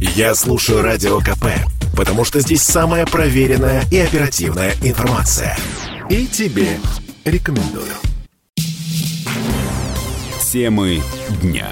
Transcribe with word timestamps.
Я 0.00 0.34
слушаю 0.34 0.80
Радио 0.80 1.20
КП, 1.20 1.44
потому 1.94 2.24
что 2.24 2.40
здесь 2.40 2.62
самая 2.62 3.04
проверенная 3.04 3.84
и 3.90 3.98
оперативная 3.98 4.72
информация. 4.82 5.58
И 6.08 6.26
тебе 6.26 6.78
рекомендую. 7.26 7.92
Темы 10.50 11.02
дня. 11.42 11.68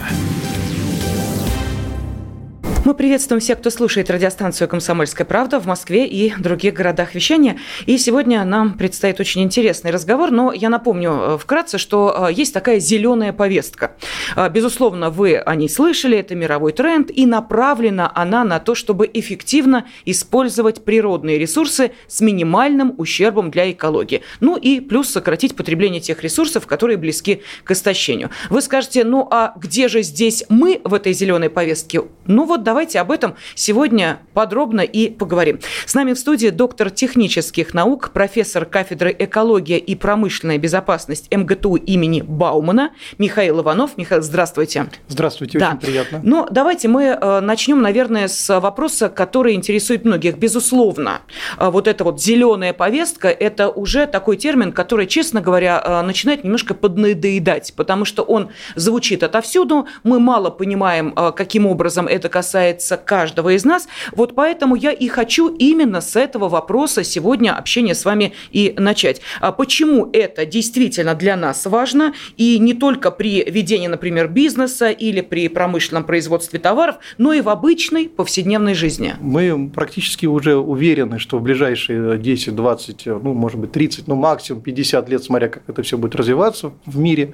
Мы 2.89 2.95
приветствуем 2.95 3.39
всех, 3.39 3.59
кто 3.59 3.69
слушает 3.69 4.09
радиостанцию 4.09 4.67
«Комсомольская 4.67 5.27
правда» 5.27 5.61
в 5.61 5.67
Москве 5.67 6.07
и 6.07 6.33
других 6.39 6.73
городах 6.73 7.15
вещания. 7.15 7.59
И 7.85 7.99
сегодня 7.99 8.43
нам 8.47 8.79
предстоит 8.79 9.21
очень 9.21 9.43
интересный 9.43 9.91
разговор, 9.91 10.31
но 10.31 10.55
я 10.55 10.71
напомню 10.71 11.11
э, 11.11 11.37
вкратце, 11.39 11.77
что 11.77 12.29
э, 12.31 12.33
есть 12.33 12.55
такая 12.55 12.79
зеленая 12.79 13.35
повестка. 13.35 13.93
Э, 14.37 14.49
безусловно, 14.49 15.11
вы 15.11 15.37
о 15.37 15.55
ней 15.55 15.69
слышали, 15.69 16.17
это 16.17 16.35
мировой 16.35 16.73
тренд, 16.73 17.11
и 17.15 17.27
направлена 17.27 18.11
она 18.15 18.43
на 18.43 18.59
то, 18.59 18.75
чтобы 18.75 19.11
эффективно 19.13 19.87
использовать 20.07 20.83
природные 20.83 21.39
ресурсы 21.39 21.93
с 22.07 22.23
минимальным 22.23 22.95
ущербом 22.97 23.51
для 23.51 23.71
экологии. 23.71 24.23
Ну 24.41 24.57
и 24.57 24.81
плюс 24.81 25.11
сократить 25.11 25.57
потребление 25.57 26.01
тех 26.01 26.23
ресурсов, 26.23 26.67
которые 26.67 26.97
близки 26.97 27.43
к 27.65 27.71
истощению. 27.71 28.31
Вы 28.49 28.63
скажете, 28.63 29.05
ну 29.05 29.29
а 29.31 29.53
где 29.59 29.89
же 29.89 30.01
здесь 30.01 30.45
мы 30.49 30.81
в 30.85 30.95
этой 30.95 31.13
зеленой 31.13 31.51
повестке? 31.51 32.05
Ну 32.25 32.47
вот 32.47 32.63
давайте 32.63 32.78
Давайте 32.79 33.01
об 33.01 33.11
этом 33.11 33.35
сегодня 33.57 34.21
подробно 34.35 34.83
и 34.83 35.11
поговорим. 35.11 35.59
С 35.85 35.95
нами 35.95 36.13
в 36.13 36.17
студии 36.17 36.51
доктор 36.51 36.91
технических 36.91 37.75
наук, 37.75 38.11
профессор 38.13 38.67
кафедры 38.67 39.13
экология 39.19 39.79
и 39.79 39.97
промышленная 39.97 40.59
безопасность 40.59 41.29
МГТУ 41.35 41.75
имени 41.75 42.21
Баумана 42.21 42.93
Михаил 43.19 43.63
Иванов. 43.63 43.99
Михаил, 43.99 44.23
здравствуйте. 44.23 44.87
Здравствуйте, 45.09 45.59
да. 45.59 45.71
очень 45.71 45.81
приятно. 45.81 46.21
Ну, 46.23 46.47
давайте 46.49 46.87
мы 46.87 47.19
э, 47.21 47.41
начнем, 47.41 47.83
наверное, 47.83 48.29
с 48.29 48.61
вопроса, 48.61 49.09
который 49.09 49.55
интересует 49.55 50.05
многих. 50.05 50.39
Безусловно, 50.39 51.23
э, 51.59 51.69
вот 51.71 51.89
эта 51.89 52.05
вот 52.05 52.23
зеленая 52.23 52.75
повестка– 52.75 53.27
это 53.29 53.71
уже 53.71 54.07
такой 54.07 54.37
термин, 54.37 54.71
который, 54.71 55.09
честно 55.09 55.41
говоря, 55.41 55.83
э, 55.85 56.03
начинает 56.03 56.45
немножко 56.45 56.75
поднадоедать, 56.75 57.73
потому 57.75 58.05
что 58.05 58.23
он 58.23 58.51
звучит 58.77 59.25
отовсюду, 59.25 59.89
мы 60.05 60.21
мало 60.21 60.51
понимаем, 60.51 61.11
каким 61.35 61.67
образом 61.67 62.07
это 62.07 62.29
касается 62.29 62.68
касается 62.69 62.97
каждого 62.97 63.55
из 63.55 63.65
нас. 63.65 63.89
Вот 64.15 64.35
поэтому 64.35 64.77
я 64.77 64.93
и 64.93 65.09
хочу 65.09 65.49
именно 65.49 66.01
с 66.01 66.17
этого 66.17 66.49
вопроса 66.49 67.05
сегодня 67.05 67.57
общение 67.57 67.95
с 67.95 68.05
вами 68.05 68.33
и 68.53 68.75
начать. 68.77 69.21
А 69.41 69.53
почему 69.53 70.11
это 70.13 70.45
действительно 70.45 71.15
для 71.15 71.37
нас 71.37 71.67
важно, 71.67 72.13
и 72.37 72.59
не 72.59 72.75
только 72.75 73.11
при 73.11 73.45
ведении, 73.51 73.89
например, 73.89 74.29
бизнеса 74.29 74.91
или 74.91 75.23
при 75.23 75.49
промышленном 75.49 76.05
производстве 76.05 76.59
товаров, 76.59 76.97
но 77.19 77.33
и 77.33 77.41
в 77.41 77.49
обычной 77.49 78.09
повседневной 78.09 78.75
жизни? 78.75 79.15
Мы 79.21 79.71
практически 79.75 80.27
уже 80.27 80.57
уверены, 80.57 81.19
что 81.19 81.39
в 81.39 81.43
ближайшие 81.43 82.19
10, 82.19 82.55
20, 82.55 83.07
ну, 83.07 83.35
может 83.35 83.59
быть, 83.59 83.73
30, 83.73 84.09
ну, 84.09 84.15
максимум 84.15 84.63
50 84.63 85.09
лет, 85.09 85.25
смотря 85.25 85.49
как 85.49 85.63
это 85.67 85.83
все 85.83 85.97
будет 85.97 86.15
развиваться 86.17 86.73
в 86.87 86.99
мире, 86.99 87.33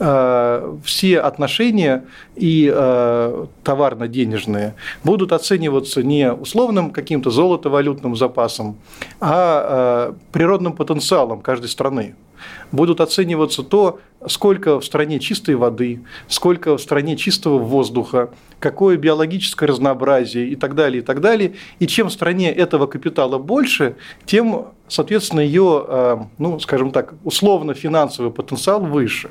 э, 0.00 0.76
все 0.84 1.20
отношения 1.20 2.04
и 2.36 2.72
э, 2.74 3.46
товарно-денежные 3.62 4.61
будут 5.04 5.32
оцениваться 5.32 6.02
не 6.02 6.32
условным 6.32 6.90
каким-то 6.90 7.30
золотовалютным 7.30 8.16
запасом, 8.16 8.76
а 9.20 10.10
э, 10.10 10.14
природным 10.32 10.72
потенциалом 10.74 11.40
каждой 11.40 11.68
страны. 11.68 12.14
Будут 12.70 13.00
оцениваться 13.00 13.62
то, 13.62 14.00
сколько 14.26 14.80
в 14.80 14.84
стране 14.84 15.18
чистой 15.18 15.54
воды, 15.54 16.00
сколько 16.28 16.76
в 16.76 16.80
стране 16.80 17.16
чистого 17.16 17.58
воздуха, 17.58 18.30
какое 18.60 18.96
биологическое 18.96 19.68
разнообразие 19.68 20.48
и 20.48 20.56
так 20.56 20.74
далее, 20.74 21.02
и 21.02 21.04
так 21.04 21.20
далее. 21.20 21.54
И 21.78 21.86
чем 21.86 22.08
в 22.08 22.12
стране 22.12 22.52
этого 22.52 22.86
капитала 22.86 23.38
больше, 23.38 23.96
тем, 24.24 24.66
соответственно, 24.88 25.40
ее, 25.40 25.84
э, 25.86 26.16
ну, 26.38 26.60
скажем 26.60 26.92
так, 26.92 27.14
условно-финансовый 27.24 28.30
потенциал 28.30 28.80
выше. 28.80 29.30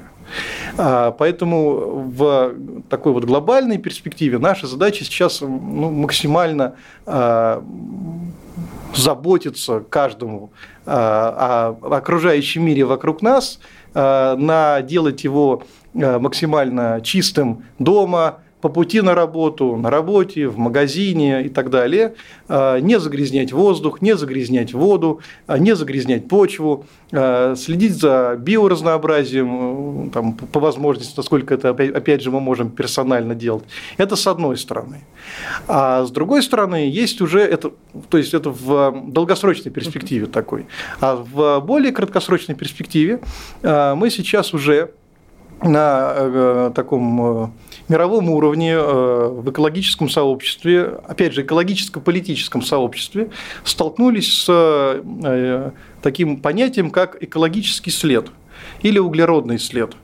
А, 0.78 1.12
поэтому 1.12 2.12
в 2.16 2.54
такой 2.90 3.14
вот 3.14 3.26
глобальной 3.26 3.78
перспективе 3.78 4.38
наша 4.38 4.68
задача 4.68 5.04
сейчас 5.04 5.42
ну, 5.42 5.92
максимально 5.92 6.76
а, 7.06 7.64
заботиться 8.96 9.82
каждому 9.90 10.52
а, 10.86 11.76
о 11.82 11.96
окружающем 11.96 12.64
мире 12.64 12.84
вокруг 12.86 13.22
нас, 13.22 13.60
на 13.94 14.82
делать 14.84 15.26
его 15.26 15.64
максимально 15.94 17.02
чистым 17.04 17.66
дома, 17.78 18.38
по 18.62 18.70
пути 18.70 19.02
на 19.02 19.16
работу, 19.16 19.76
на 19.76 19.90
работе, 19.90 20.48
в 20.48 20.58
магазине 20.58 21.44
и 21.46 21.50
так 21.50 21.70
далее, 21.70 22.14
а, 22.48 22.80
не 22.80 23.00
загрязнять 23.00 23.52
воздух, 23.52 24.02
не 24.02 24.16
загрязнять 24.16 24.74
воду, 24.74 25.22
а, 25.48 25.58
не 25.58 25.76
загрязнять 25.76 26.28
почву, 26.28 26.86
а, 27.12 27.56
следить 27.56 27.94
за 27.94 28.36
биоразнообразием, 28.40 30.12
там, 30.12 30.34
по 30.34 30.60
возможности, 30.60 31.14
насколько 31.18 31.54
это, 31.54 31.70
опять 31.70 32.22
же, 32.22 32.32
мы 32.32 32.40
можем 32.40 32.70
персонально 32.70 33.36
делать. 33.36 33.64
Это 33.98 34.16
с 34.16 34.28
одной 34.28 34.58
стороны. 34.58 35.02
А 35.68 36.06
с 36.06 36.12
другой 36.12 36.44
стороны, 36.44 36.90
есть 36.90 37.22
уже 37.22 37.42
это, 37.42 37.72
то 38.10 38.18
есть 38.18 38.34
это 38.34 38.52
в 38.52 39.04
долгосрочной 39.08 39.72
перспективе 39.72 40.28
такой. 40.28 40.68
А 41.00 41.16
в 41.16 41.60
более 41.62 41.92
краткосрочной 41.92 42.56
перспективе 42.56 43.20
мы 43.64 44.10
сейчас 44.10 44.54
уже 44.54 44.92
на 45.64 46.14
э, 46.16 46.72
таком 46.74 47.44
э, 47.44 47.48
мировом 47.92 48.30
уровне, 48.30 48.74
э, 48.74 49.28
в 49.30 49.50
экологическом 49.52 50.10
сообществе, 50.10 51.00
опять 51.08 51.34
же, 51.34 51.44
экологическо-политическом 51.44 52.62
сообществе, 52.62 53.30
столкнулись 53.64 54.46
с 54.46 55.02
таким 56.02 56.38
понятием, 56.38 56.90
как 56.90 57.22
экологический 57.22 57.92
след 57.92 58.28
или 58.82 59.00
углеродный 59.00 59.60
след. 59.60 59.96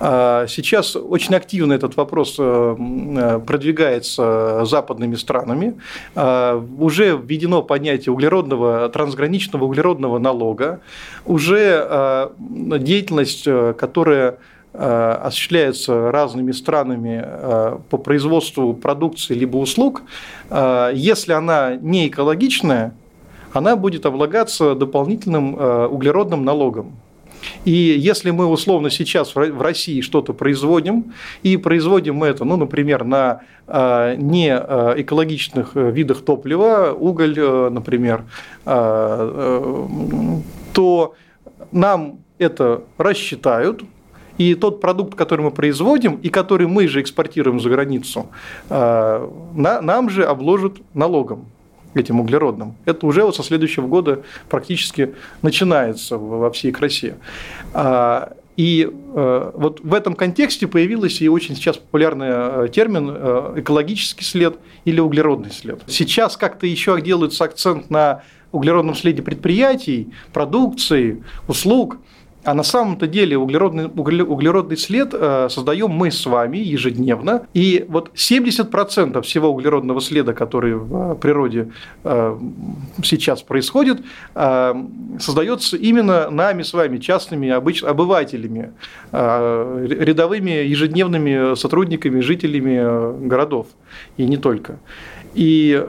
А 0.00 0.46
сейчас 0.48 0.96
очень 0.96 1.34
активно 1.34 1.74
этот 1.74 1.96
вопрос 1.96 2.34
продвигается 2.34 4.64
западными 4.64 5.14
странами. 5.14 5.78
А 6.14 6.62
уже 6.78 7.16
введено 7.16 7.62
понятие 7.62 8.12
углеродного, 8.12 8.88
трансграничного 8.88 9.64
углеродного 9.64 10.18
налога. 10.18 10.80
Уже 11.24 12.30
деятельность, 12.38 13.46
которая 13.78 14.38
Э, 14.72 15.18
осуществляется 15.24 16.12
разными 16.12 16.52
странами 16.52 17.24
э, 17.24 17.78
по 17.90 17.98
производству 17.98 18.72
продукции 18.72 19.34
либо 19.34 19.56
услуг, 19.56 20.02
э, 20.48 20.92
если 20.94 21.32
она 21.32 21.74
не 21.74 22.06
экологичная, 22.06 22.94
она 23.52 23.74
будет 23.74 24.06
облагаться 24.06 24.76
дополнительным 24.76 25.54
углеродным 25.90 26.44
налогом. 26.44 26.92
И 27.64 27.72
если 27.72 28.30
мы 28.30 28.46
условно 28.46 28.90
сейчас 28.90 29.34
в 29.34 29.60
России 29.60 30.02
что-то 30.02 30.34
производим, 30.34 31.14
и 31.42 31.56
производим 31.56 32.14
мы 32.14 32.28
это, 32.28 32.44
ну, 32.44 32.56
например, 32.56 33.02
на 33.02 33.40
не 33.66 34.50
экологичных 34.50 35.74
видах 35.74 36.24
топлива, 36.24 36.96
уголь, 36.96 37.40
например, 37.40 38.22
то 38.64 39.88
нам 41.72 42.20
это 42.38 42.84
рассчитают, 42.98 43.82
и 44.40 44.54
тот 44.54 44.80
продукт, 44.80 45.16
который 45.16 45.42
мы 45.42 45.50
производим 45.50 46.14
и 46.14 46.30
который 46.30 46.66
мы 46.66 46.88
же 46.88 47.02
экспортируем 47.02 47.60
за 47.60 47.68
границу, 47.68 48.28
э, 48.70 49.28
нам 49.54 50.08
же 50.08 50.24
обложат 50.24 50.78
налогом 50.94 51.44
этим 51.92 52.20
углеродным. 52.20 52.74
Это 52.86 53.06
уже 53.06 53.22
вот 53.22 53.36
со 53.36 53.42
следующего 53.42 53.86
года 53.86 54.22
практически 54.48 55.14
начинается 55.42 56.16
во 56.16 56.50
всей 56.50 56.72
красе. 56.72 57.16
А, 57.74 58.32
и 58.56 58.88
э, 58.90 59.50
вот 59.54 59.80
в 59.80 59.92
этом 59.92 60.14
контексте 60.14 60.66
появился 60.66 61.22
и 61.22 61.28
очень 61.28 61.54
сейчас 61.54 61.76
популярный 61.76 62.28
э, 62.30 62.68
термин 62.72 63.10
экологический 63.56 64.24
след 64.24 64.56
или 64.86 65.00
углеродный 65.00 65.50
след. 65.50 65.82
Сейчас 65.86 66.38
как-то 66.38 66.66
еще 66.66 66.98
делается 67.02 67.44
акцент 67.44 67.90
на 67.90 68.22
углеродном 68.52 68.94
следе 68.94 69.20
предприятий, 69.20 70.08
продукции, 70.32 71.22
услуг– 71.46 71.98
а 72.44 72.54
на 72.54 72.62
самом-то 72.62 73.06
деле 73.06 73.36
углеродный, 73.36 73.86
углеродный 73.86 74.76
след 74.76 75.10
э, 75.12 75.48
создаем 75.50 75.90
мы 75.90 76.10
с 76.10 76.24
вами 76.24 76.58
ежедневно. 76.58 77.46
И 77.54 77.84
вот 77.88 78.10
70% 78.14 79.20
всего 79.22 79.48
углеродного 79.48 80.00
следа, 80.00 80.32
который 80.32 80.74
в 80.74 81.14
природе 81.16 81.70
э, 82.04 82.38
сейчас 83.02 83.42
происходит, 83.42 84.00
э, 84.34 84.74
создается 85.18 85.76
именно 85.76 86.30
нами 86.30 86.62
с 86.62 86.72
вами, 86.72 86.98
частными 86.98 87.50
обыч... 87.50 87.82
обывателями, 87.82 88.72
рядовыми 89.12 90.50
ежедневными 90.50 91.54
сотрудниками, 91.54 92.20
жителями 92.20 93.26
городов. 93.26 93.66
И 94.16 94.24
не 94.24 94.36
только. 94.36 94.78
И 95.34 95.86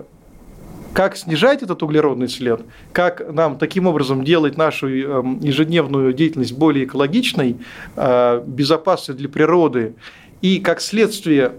как 0.94 1.18
снижать 1.18 1.64
этот 1.64 1.84
углеродный 1.84 2.30
след, 2.30 2.62
как 2.94 3.32
нам 3.32 3.58
таким 3.58 3.88
образом 3.88 4.24
делать 4.24 4.58
нашу 4.58 4.90
эм, 4.90 5.40
ежедневную 5.40 6.14
деятельность 6.14 6.54
более 6.54 6.86
экологичной, 6.86 7.58
э, 7.96 8.44
безопасной 8.46 9.16
для 9.16 9.30
природы, 9.30 9.96
и 10.42 10.60
как 10.60 10.82
следствие 10.82 11.54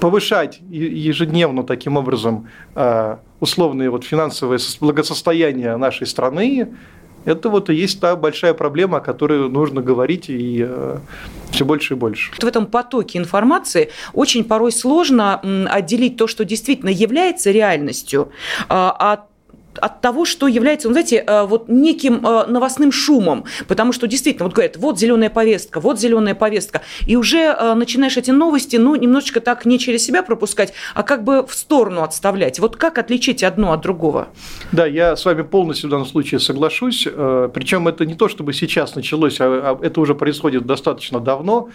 повышать 0.00 0.60
ежедневно 0.70 1.62
таким 1.62 1.96
образом 1.96 2.48
условное 3.38 3.90
вот 3.90 4.04
финансовое 4.04 4.58
благосостояние 4.80 5.76
нашей 5.76 6.06
страны, 6.06 6.74
это 7.24 7.48
вот 7.48 7.70
и 7.70 7.74
есть 7.74 8.00
та 8.00 8.16
большая 8.16 8.54
проблема, 8.54 8.98
о 8.98 9.00
которой 9.00 9.48
нужно 9.48 9.82
говорить 9.82 10.28
и 10.28 10.64
э, 10.66 10.98
все 11.50 11.64
больше 11.64 11.94
и 11.94 11.96
больше. 11.96 12.32
В 12.32 12.44
этом 12.44 12.66
потоке 12.66 13.18
информации 13.18 13.90
очень 14.12 14.44
порой 14.44 14.72
сложно 14.72 15.40
отделить 15.70 16.16
то, 16.16 16.26
что 16.26 16.44
действительно 16.44 16.90
является 16.90 17.50
реальностью, 17.50 18.30
а, 18.68 18.90
от 19.12 19.27
от 19.80 20.00
того, 20.00 20.24
что 20.24 20.46
является, 20.46 20.88
ну, 20.88 20.92
знаете, 20.92 21.24
э, 21.26 21.44
вот 21.44 21.68
неким 21.68 22.26
э, 22.26 22.46
новостным 22.46 22.92
шумом, 22.92 23.44
потому 23.66 23.92
что 23.92 24.06
действительно, 24.06 24.44
вот 24.46 24.54
говорят, 24.54 24.76
вот 24.76 24.98
зеленая 24.98 25.30
повестка, 25.30 25.80
вот 25.80 25.98
зеленая 25.98 26.34
повестка, 26.34 26.82
и 27.06 27.16
уже 27.16 27.38
э, 27.38 27.74
начинаешь 27.74 28.16
эти 28.16 28.30
новости, 28.30 28.76
ну, 28.76 28.94
немножечко 28.94 29.40
так 29.40 29.64
не 29.64 29.78
через 29.78 30.04
себя 30.04 30.22
пропускать, 30.22 30.72
а 30.94 31.02
как 31.02 31.24
бы 31.24 31.46
в 31.46 31.54
сторону 31.54 32.02
отставлять. 32.02 32.58
Вот 32.58 32.76
как 32.76 32.98
отличить 32.98 33.42
одно 33.42 33.72
от 33.72 33.80
другого? 33.80 34.28
Да, 34.72 34.86
я 34.86 35.16
с 35.16 35.24
вами 35.24 35.42
полностью 35.42 35.88
в 35.88 35.90
данном 35.90 36.06
случае 36.06 36.40
соглашусь, 36.40 37.04
причем 37.04 37.88
это 37.88 38.04
не 38.06 38.14
то, 38.14 38.28
чтобы 38.28 38.52
сейчас 38.52 38.94
началось, 38.94 39.40
а, 39.40 39.78
а 39.80 39.84
это 39.84 40.00
уже 40.00 40.14
происходит 40.14 40.66
достаточно 40.66 41.20
давно, 41.20 41.68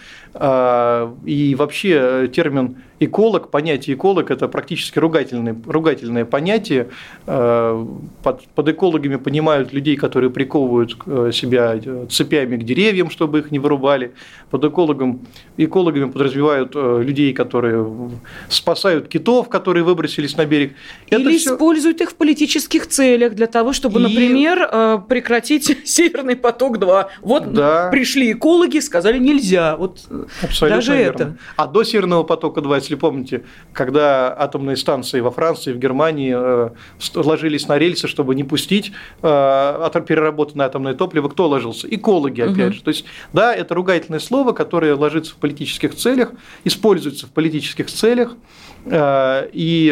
и 1.24 1.54
вообще 1.58 2.30
термин 2.34 2.76
эколог, 3.00 3.50
понятие 3.50 3.96
эколог– 3.96 4.30
это 4.30 4.48
практически 4.48 4.98
ругательное, 4.98 5.56
ругательное 5.66 6.24
понятие. 6.24 6.88
Э, 7.26 7.86
под, 8.22 8.46
под 8.48 8.68
экологами 8.68 9.16
понимают 9.16 9.72
людей, 9.72 9.96
которые 9.96 10.30
приковывают 10.30 10.96
э, 11.06 11.30
себя 11.32 11.74
э, 11.74 12.06
цепями 12.10 12.56
к 12.56 12.64
деревьям, 12.64 13.10
чтобы 13.10 13.40
их 13.40 13.50
не 13.50 13.58
вырубали. 13.58 14.12
Под 14.50 14.64
экологом, 14.64 15.20
экологами 15.56 16.10
подразумевают 16.10 16.74
людей, 16.74 17.32
которые 17.32 18.10
спасают 18.48 19.08
китов, 19.08 19.48
которые 19.48 19.82
выбросились 19.82 20.36
на 20.36 20.44
берег. 20.44 20.74
Это 21.08 21.22
Или 21.22 21.38
все... 21.38 21.54
используют 21.54 22.00
их 22.00 22.10
в 22.10 22.14
политических 22.14 22.86
целях 22.86 23.34
для 23.34 23.46
того, 23.46 23.72
чтобы, 23.72 24.00
и... 24.00 24.02
например, 24.02 25.02
прекратить 25.08 25.76
Северный 25.84 26.36
поток-2. 26.36 27.06
Вот 27.22 27.52
да. 27.52 27.88
пришли 27.90 28.32
экологи, 28.32 28.78
сказали 28.78 29.18
нельзя. 29.18 29.76
Вот 29.76 30.00
Абсолютно 30.42 30.76
даже 30.76 30.96
верно. 30.96 31.22
это. 31.22 31.36
А 31.56 31.66
до 31.66 31.82
Северного 31.82 32.22
потока-2, 32.22 32.83
если 32.84 32.96
помните, 32.96 33.42
когда 33.72 34.34
атомные 34.38 34.76
станции 34.76 35.20
во 35.20 35.30
Франции, 35.30 35.72
в 35.72 35.78
Германии 35.78 36.34
э, 36.36 36.70
ложились 37.14 37.66
на 37.66 37.78
рельсы, 37.78 38.06
чтобы 38.08 38.34
не 38.34 38.44
пустить 38.44 38.92
э, 39.22 39.90
переработанное 40.06 40.66
атомное 40.66 40.94
топливо, 40.94 41.28
кто 41.28 41.48
ложился? 41.48 41.88
Экологи, 41.90 42.42
опять 42.42 42.68
угу. 42.68 42.74
же. 42.74 42.82
То 42.82 42.88
есть, 42.88 43.04
да, 43.32 43.54
это 43.54 43.74
ругательное 43.74 44.20
слово, 44.20 44.52
которое 44.52 44.94
ложится 44.94 45.32
в 45.32 45.36
политических 45.36 45.94
целях, 45.94 46.32
используется 46.64 47.26
в 47.26 47.30
политических 47.30 47.86
целях, 47.86 48.36
э, 48.84 49.48
и 49.52 49.88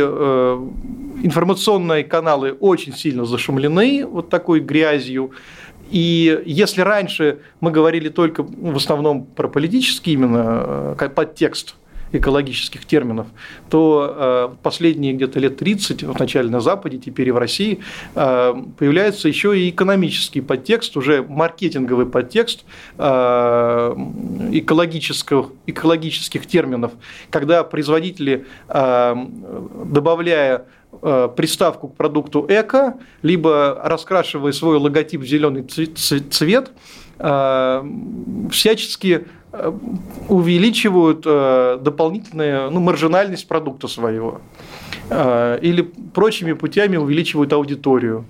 информационные 1.22 2.04
каналы 2.04 2.52
очень 2.52 2.94
сильно 2.94 3.24
зашумлены 3.24 4.06
вот 4.06 4.28
такой 4.28 4.60
грязью. 4.60 5.32
И 5.90 6.42
если 6.46 6.82
раньше 6.82 7.40
мы 7.60 7.70
говорили 7.70 8.08
только 8.08 8.42
в 8.42 8.76
основном 8.76 9.24
про 9.24 9.48
политический 9.48 10.12
именно 10.12 10.94
подтекст 11.14 11.74
экологических 12.12 12.84
терминов, 12.84 13.26
то 13.70 14.14
э, 14.16 14.48
последние 14.62 15.14
где-то 15.14 15.40
лет 15.40 15.56
30, 15.56 16.02
вначале 16.04 16.50
на 16.50 16.60
Западе, 16.60 16.98
теперь 16.98 17.28
и 17.28 17.30
в 17.30 17.38
России, 17.38 17.80
э, 18.14 18.54
появляется 18.78 19.28
еще 19.28 19.58
и 19.58 19.70
экономический 19.70 20.40
подтекст, 20.40 20.96
уже 20.96 21.22
маркетинговый 21.22 22.06
подтекст 22.06 22.64
э, 22.98 23.94
экологических, 24.52 25.46
экологических 25.66 26.46
терминов, 26.46 26.92
когда 27.30 27.64
производители, 27.64 28.46
добавляя 28.68 30.66
приставку 31.00 31.88
к 31.88 31.96
продукту 31.96 32.44
эко, 32.48 32.98
либо 33.22 33.80
раскрашивая 33.82 34.52
свой 34.52 34.76
логотип 34.76 35.22
в 35.22 35.26
зеленый 35.26 35.62
цвет, 35.62 36.72
всячески 38.50 39.26
увеличивают 40.28 41.22
э, 41.26 41.78
дополнительную 41.80 42.70
ну, 42.70 42.80
маржинальность 42.80 43.46
продукта 43.48 43.88
своего. 43.88 44.40
Э, 45.10 45.58
или 45.60 45.82
прочими 45.82 46.52
путями 46.52 46.96
увеличивают 46.96 47.52
аудиторию. 47.52 48.24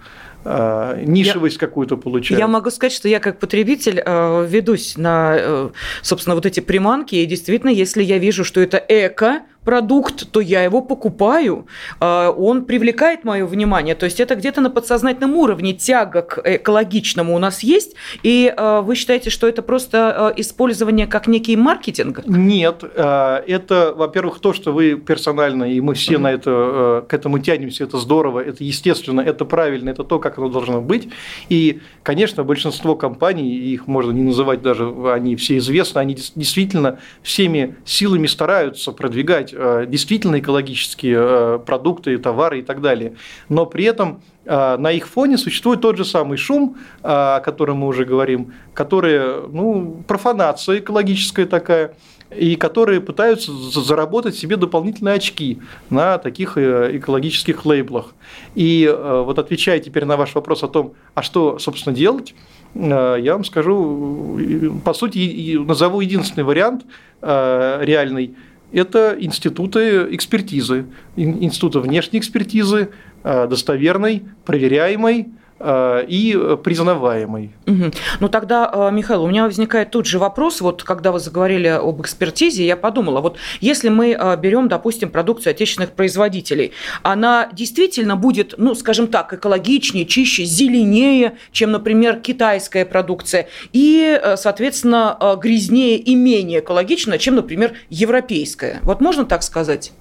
Нишевость 0.44 1.54
я, 1.54 1.60
какую-то 1.60 1.96
получают. 1.96 2.40
Я 2.40 2.48
могу 2.48 2.70
сказать, 2.70 2.92
что 2.92 3.06
я 3.06 3.20
как 3.20 3.38
потребитель 3.38 4.02
ведусь 4.04 4.96
на, 4.96 5.70
собственно, 6.02 6.34
вот 6.34 6.46
эти 6.46 6.58
приманки, 6.58 7.14
и 7.14 7.24
действительно, 7.26 7.70
если 7.70 8.02
я 8.02 8.18
вижу, 8.18 8.42
что 8.42 8.60
это 8.60 8.84
эко, 8.88 9.42
продукт, 9.64 10.30
то 10.30 10.40
я 10.40 10.64
его 10.64 10.82
покупаю, 10.82 11.66
а, 12.00 12.30
он 12.30 12.64
привлекает 12.64 13.24
мое 13.24 13.46
внимание. 13.46 13.94
То 13.94 14.04
есть 14.04 14.20
это 14.20 14.34
где-то 14.34 14.60
на 14.60 14.70
подсознательном 14.70 15.36
уровне 15.36 15.72
тяга 15.72 16.22
к 16.22 16.40
экологичному 16.44 17.34
у 17.34 17.38
нас 17.38 17.62
есть, 17.62 17.94
и 18.22 18.52
а, 18.56 18.80
вы 18.80 18.94
считаете, 18.94 19.30
что 19.30 19.46
это 19.46 19.62
просто 19.62 20.28
а, 20.28 20.32
использование 20.36 21.06
как 21.06 21.26
некий 21.26 21.56
маркетинг? 21.56 22.26
Нет, 22.26 22.82
это, 22.82 23.94
во-первых, 23.96 24.40
то, 24.40 24.52
что 24.52 24.72
вы 24.72 24.96
персонально, 24.96 25.64
и 25.64 25.80
мы 25.80 25.94
все 25.94 26.14
mm-hmm. 26.14 26.18
на 26.18 26.32
это, 26.32 27.04
к 27.08 27.14
этому 27.14 27.38
тянемся, 27.38 27.84
это 27.84 27.98
здорово, 27.98 28.40
это 28.40 28.64
естественно, 28.64 29.20
это 29.20 29.44
правильно, 29.44 29.90
это 29.90 30.04
то, 30.04 30.18
как 30.18 30.38
оно 30.38 30.48
должно 30.48 30.80
быть. 30.80 31.08
И, 31.48 31.80
конечно, 32.02 32.42
большинство 32.44 32.96
компаний, 32.96 33.56
их 33.56 33.86
можно 33.86 34.10
не 34.12 34.22
называть 34.22 34.62
даже, 34.62 34.92
они 35.12 35.36
все 35.36 35.58
известны, 35.58 36.00
они 36.00 36.14
действительно 36.14 36.98
всеми 37.22 37.76
силами 37.84 38.26
стараются 38.26 38.92
продвигать 38.92 39.51
действительно 39.52 40.38
экологические 40.38 41.16
э, 41.18 41.58
продукты, 41.64 42.18
товары 42.18 42.60
и 42.60 42.62
так 42.62 42.80
далее. 42.80 43.14
Но 43.48 43.66
при 43.66 43.84
этом 43.84 44.22
э, 44.44 44.76
на 44.76 44.90
их 44.90 45.06
фоне 45.06 45.38
существует 45.38 45.80
тот 45.80 45.96
же 45.96 46.04
самый 46.04 46.38
шум, 46.38 46.76
о 47.02 47.40
котором 47.40 47.78
мы 47.78 47.88
уже 47.88 48.04
говорим, 48.04 48.52
который, 48.74 49.48
ну, 49.48 50.02
профанация 50.06 50.78
экологическая 50.78 51.46
такая, 51.46 51.94
и 52.34 52.56
которые 52.56 53.00
пытаются 53.00 53.52
заработать 53.52 54.34
себе 54.34 54.56
дополнительные 54.56 55.16
очки 55.16 55.60
на 55.90 56.16
таких 56.16 56.56
экологических 56.56 57.66
лейблах. 57.66 58.14
И 58.54 58.90
вот 58.90 59.38
отвечая 59.38 59.80
теперь 59.80 60.06
на 60.06 60.16
ваш 60.16 60.34
вопрос 60.34 60.62
о 60.62 60.68
том, 60.68 60.94
а 61.14 61.22
что, 61.22 61.58
собственно, 61.58 61.94
делать, 61.94 62.34
я 62.74 63.32
вам 63.34 63.44
скажу, 63.44 64.38
по 64.82 64.94
сути, 64.94 65.58
назову 65.58 66.00
единственный 66.00 66.44
вариант 66.44 66.86
реальный– 67.20 68.34
это 68.72 69.16
институты 69.18 70.08
экспертизы, 70.14 70.86
институты 71.16 71.80
внешней 71.80 72.18
экспертизы, 72.18 72.90
э, 73.22 73.46
достоверной, 73.46 74.24
проверяемой, 74.44 75.28
и 75.64 76.56
признаваемый. 76.62 77.52
Угу. 77.66 77.90
Ну 78.20 78.28
тогда, 78.28 78.70
э, 78.72 78.90
Михаил, 78.92 79.24
у 79.24 79.28
меня 79.28 79.44
возникает 79.44 79.90
тут 79.90 80.06
же 80.06 80.18
вопрос, 80.18 80.60
вот 80.60 80.82
когда 80.82 81.12
вы 81.12 81.20
заговорили 81.20 81.68
об 81.68 82.00
экспертизе, 82.00 82.66
я 82.66 82.76
подумала, 82.76 83.20
вот 83.20 83.36
если 83.60 83.88
мы 83.88 84.16
э, 84.18 84.36
берем, 84.36 84.68
допустим, 84.68 85.10
продукцию 85.10 85.52
отечественных 85.52 85.92
производителей, 85.92 86.72
она 87.02 87.48
действительно 87.52 88.16
будет, 88.16 88.54
ну, 88.56 88.74
скажем 88.74 89.06
так, 89.06 89.32
экологичнее, 89.32 90.06
чище, 90.06 90.44
зеленее, 90.44 91.34
чем, 91.52 91.72
например, 91.72 92.20
китайская 92.20 92.84
продукция, 92.84 93.48
и, 93.72 94.20
соответственно, 94.36 95.16
грязнее 95.40 95.96
и 95.98 96.14
менее 96.14 96.60
экологично, 96.60 97.18
чем, 97.18 97.36
например, 97.36 97.74
европейская. 97.88 98.80
Вот 98.82 99.00
можно 99.00 99.24
так 99.24 99.42
сказать? 99.42 99.92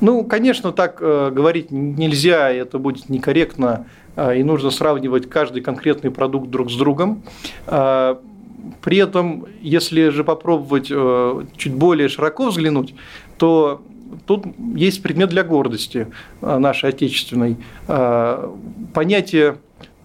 Ну, 0.00 0.24
конечно, 0.24 0.72
так 0.72 0.98
говорить 0.98 1.70
нельзя, 1.70 2.50
это 2.50 2.78
будет 2.78 3.08
некорректно 3.08 3.86
и 4.16 4.42
нужно 4.42 4.70
сравнивать 4.70 5.28
каждый 5.28 5.62
конкретный 5.62 6.10
продукт 6.10 6.48
друг 6.50 6.70
с 6.70 6.76
другом. 6.76 7.22
А, 7.66 8.20
при 8.80 8.98
этом, 8.98 9.46
если 9.60 10.10
же 10.10 10.24
попробовать 10.24 10.88
э, 10.90 11.44
чуть 11.56 11.74
более 11.74 12.08
широко 12.08 12.48
взглянуть, 12.48 12.94
то 13.38 13.82
тут 14.26 14.44
есть 14.74 15.02
предмет 15.02 15.30
для 15.30 15.42
гордости 15.42 16.08
э, 16.40 16.58
нашей 16.58 16.90
отечественной. 16.90 17.56
А, 17.88 18.54
понятие, 18.94 19.56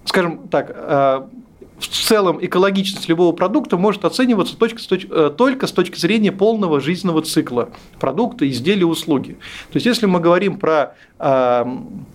скажем 0.06 0.48
так, 0.48 1.30
в 1.80 1.88
целом 1.88 2.44
экологичность 2.44 3.08
любого 3.08 3.34
продукта 3.34 3.78
может 3.78 4.04
оцениваться 4.04 4.58
только 4.58 4.80
с, 4.80 4.88
точки, 4.88 5.08
э, 5.12 5.32
только 5.36 5.68
с 5.68 5.72
точки 5.72 5.98
зрения 6.00 6.32
полного 6.32 6.82
жизненного 6.82 7.22
цикла 7.22 7.70
продукта, 8.00 8.50
изделия, 8.50 8.86
услуги. 8.86 9.34
То 9.72 9.76
есть, 9.76 9.86
если 9.86 10.08
мы 10.08 10.20
говорим 10.20 10.58
про, 10.58 10.96
э, 11.20 11.66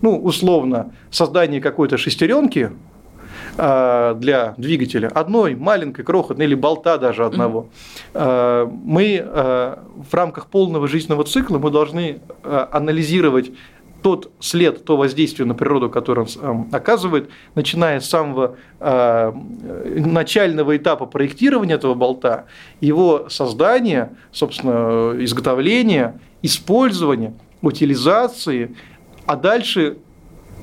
ну, 0.01 0.19
условно, 0.19 0.93
создание 1.11 1.61
какой-то 1.61 1.97
шестеренки 1.97 2.73
э, 3.57 4.15
для 4.19 4.55
двигателя, 4.57 5.09
одной 5.09 5.55
маленькой, 5.55 6.05
крохотной 6.05 6.47
или 6.47 6.55
болта 6.55 6.99
даже 6.99 7.25
одного, 7.25 7.69
мы 8.15 9.25
в 9.25 10.13
рамках 10.13 10.47
полного 10.49 10.89
жизненного 10.89 11.25
цикла 11.25 11.59
мы 11.59 11.71
должны 11.71 12.21
анализировать 12.43 13.53
тот 14.03 14.31
след, 14.41 14.85
то 14.85 14.97
воздействие 14.97 15.47
на 15.47 15.55
природу, 15.55 15.89
которое 15.89 16.27
он 16.43 16.69
оказывает, 16.73 17.31
начиная 17.55 18.01
с 18.01 18.09
самого 18.09 18.57
э, 18.81 19.33
начального 19.97 20.77
этапа 20.77 21.07
проектирования 21.07 21.75
этого 21.75 21.95
болта, 21.95 22.47
его 22.81 23.29
создания, 23.29 24.17
собственно, 24.33 25.15
изготовления, 25.25 26.21
использования, 26.43 27.35
утилизации, 27.63 28.77
а 29.27 29.37
дальше 29.37 29.99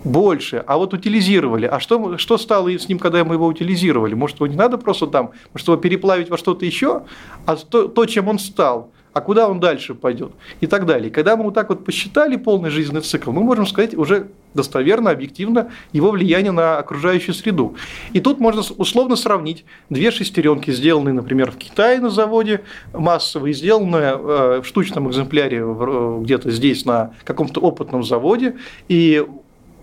больше, 0.03 0.63
а 0.65 0.77
вот 0.77 0.93
утилизировали. 0.93 1.65
А 1.65 1.79
что, 1.79 2.17
что 2.17 2.37
стало 2.37 2.69
с 2.69 2.87
ним, 2.87 2.99
когда 2.99 3.23
мы 3.23 3.35
его 3.35 3.47
утилизировали? 3.47 4.13
Может, 4.13 4.37
его 4.37 4.47
не 4.47 4.55
надо 4.55 4.77
просто 4.77 5.07
там, 5.07 5.31
может, 5.53 5.67
его 5.67 5.77
переплавить 5.77 6.29
во 6.29 6.37
что-то 6.37 6.65
еще? 6.65 7.03
А 7.45 7.55
то, 7.55 7.87
то, 7.87 8.05
чем 8.05 8.27
он 8.27 8.39
стал, 8.39 8.91
а 9.13 9.21
куда 9.21 9.49
он 9.49 9.59
дальше 9.59 9.95
пойдет 9.95 10.31
и 10.61 10.67
так 10.67 10.85
далее. 10.85 11.09
Когда 11.11 11.35
мы 11.35 11.45
вот 11.45 11.53
так 11.53 11.69
вот 11.69 11.85
посчитали 11.85 12.35
полный 12.35 12.69
жизненный 12.69 13.01
цикл, 13.01 13.31
мы 13.31 13.43
можем 13.43 13.65
сказать 13.65 13.95
уже 13.95 14.27
достоверно, 14.53 15.11
объективно 15.11 15.71
его 15.91 16.11
влияние 16.11 16.51
на 16.51 16.77
окружающую 16.77 17.35
среду. 17.35 17.75
И 18.13 18.19
тут 18.19 18.39
можно 18.39 18.61
условно 18.77 19.15
сравнить 19.15 19.65
две 19.89 20.11
шестеренки, 20.11 20.71
сделанные, 20.71 21.13
например, 21.13 21.51
в 21.51 21.57
Китае 21.57 21.99
на 21.99 22.09
заводе 22.09 22.61
массовые, 22.93 23.53
сделанные 23.53 24.17
э, 24.17 24.61
в 24.63 24.65
штучном 24.65 25.09
экземпляре 25.09 25.59
э, 25.59 26.19
где-то 26.21 26.51
здесь 26.51 26.85
на 26.85 27.13
каком-то 27.23 27.59
опытном 27.59 28.03
заводе, 28.03 28.55
и 28.87 29.25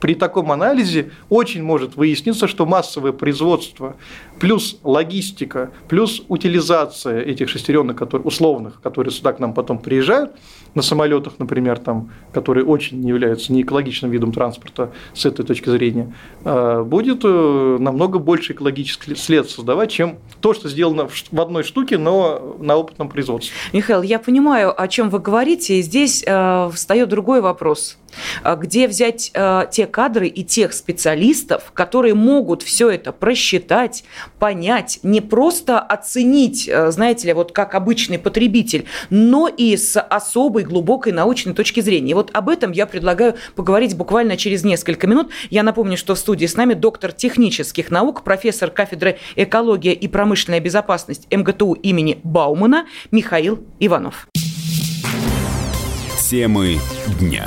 при 0.01 0.15
таком 0.15 0.53
анализе 0.53 1.11
очень 1.29 1.63
может 1.63 1.97
выясниться, 1.97 2.49
что 2.49 2.67
массовое 2.67 3.13
производство 3.13 3.97
плюс 4.39 4.79
логистика, 4.83 5.71
плюс 5.89 6.23
утилизация 6.29 7.21
этих 7.21 7.49
шестеренок, 7.49 7.97
которые, 7.97 8.25
условных, 8.27 8.81
которые 8.81 9.13
сюда 9.13 9.33
к 9.33 9.39
нам 9.39 9.55
потом 9.55 9.79
приезжают, 9.79 10.33
на 10.77 10.83
самолетах, 10.83 11.35
например, 11.39 11.79
там, 11.79 12.11
которые 12.33 12.67
очень 12.67 13.01
не 13.01 13.09
являются 13.09 13.51
не 13.53 13.63
экологичным 13.63 14.11
видом 14.11 14.31
транспорта 14.33 14.93
с 15.15 15.25
этой 15.25 15.45
точки 15.45 15.71
зрения, 15.71 16.15
а, 16.45 16.85
будет 16.85 17.21
э, 17.25 17.77
намного 17.81 18.19
больше 18.19 18.53
экологический 18.53 19.15
след 19.15 19.49
создавать, 19.49 19.91
чем 19.91 20.19
то, 20.43 20.53
что 20.53 20.69
сделано 20.69 21.09
в 21.09 21.41
одной 21.41 21.63
штуке, 21.63 21.97
но 21.97 22.57
на 22.61 22.77
опытном 22.77 23.09
производстве. 23.09 23.55
Михаил, 23.73 24.03
я 24.03 24.19
понимаю, 24.19 24.79
о 24.79 24.87
чем 24.87 25.09
вы 25.09 25.19
говорите, 25.19 25.79
и 25.79 25.83
здесь 25.83 26.23
э, 26.27 26.71
встает 26.75 27.09
другой 27.09 27.41
вопрос. 27.41 27.97
А 28.43 28.57
где 28.57 28.87
взять 28.89 29.31
э, 29.35 29.65
те 29.71 29.87
кадры 29.87 30.29
и 30.29 30.45
тех 30.45 30.73
специалистов, 30.73 31.73
которые 31.73 32.15
могут 32.15 32.63
все 32.63 32.91
это 32.91 33.13
просчитать, 33.13 34.05
понять, 34.39 35.01
не 35.03 35.21
просто 35.21 35.79
оценить, 35.79 36.69
э, 36.69 36.91
знаете 36.91 37.29
ли, 37.29 37.33
вот 37.33 37.53
как 37.53 37.75
обычный 37.75 38.19
потребитель, 38.19 38.87
но 39.11 39.49
и 39.49 39.77
с 39.77 40.01
особой 40.01 40.65
глубокой 40.65 41.13
научной 41.13 41.55
точки 41.55 41.81
зрения. 41.81 42.13
И 42.13 42.15
вот 42.15 42.31
об 42.33 42.49
этом 42.49 42.73
я 42.73 42.87
предлагаю 42.87 43.37
поговорить 43.55 43.97
буквально 43.97 44.37
через 44.37 44.65
несколько 44.65 45.07
минут. 45.07 45.31
Я 45.51 45.63
напомню, 45.63 45.97
что 45.97 46.15
в 46.15 46.19
студии 46.19 46.47
с 46.47 46.57
нами 46.57 46.75
доктор 46.75 47.13
технических 47.13 47.91
наук, 47.91 48.23
профессор 48.23 48.71
кафедры 48.71 49.19
экология 49.37 49.93
и 49.93 50.09
промышленная 50.09 50.61
безопасность 50.61 51.27
МГТУ 51.31 51.73
имени 51.75 52.21
Баумана 52.23 52.87
Михаил 53.11 53.65
Иванов. 53.81 54.29
Темы 56.29 56.79
дня. 57.21 57.47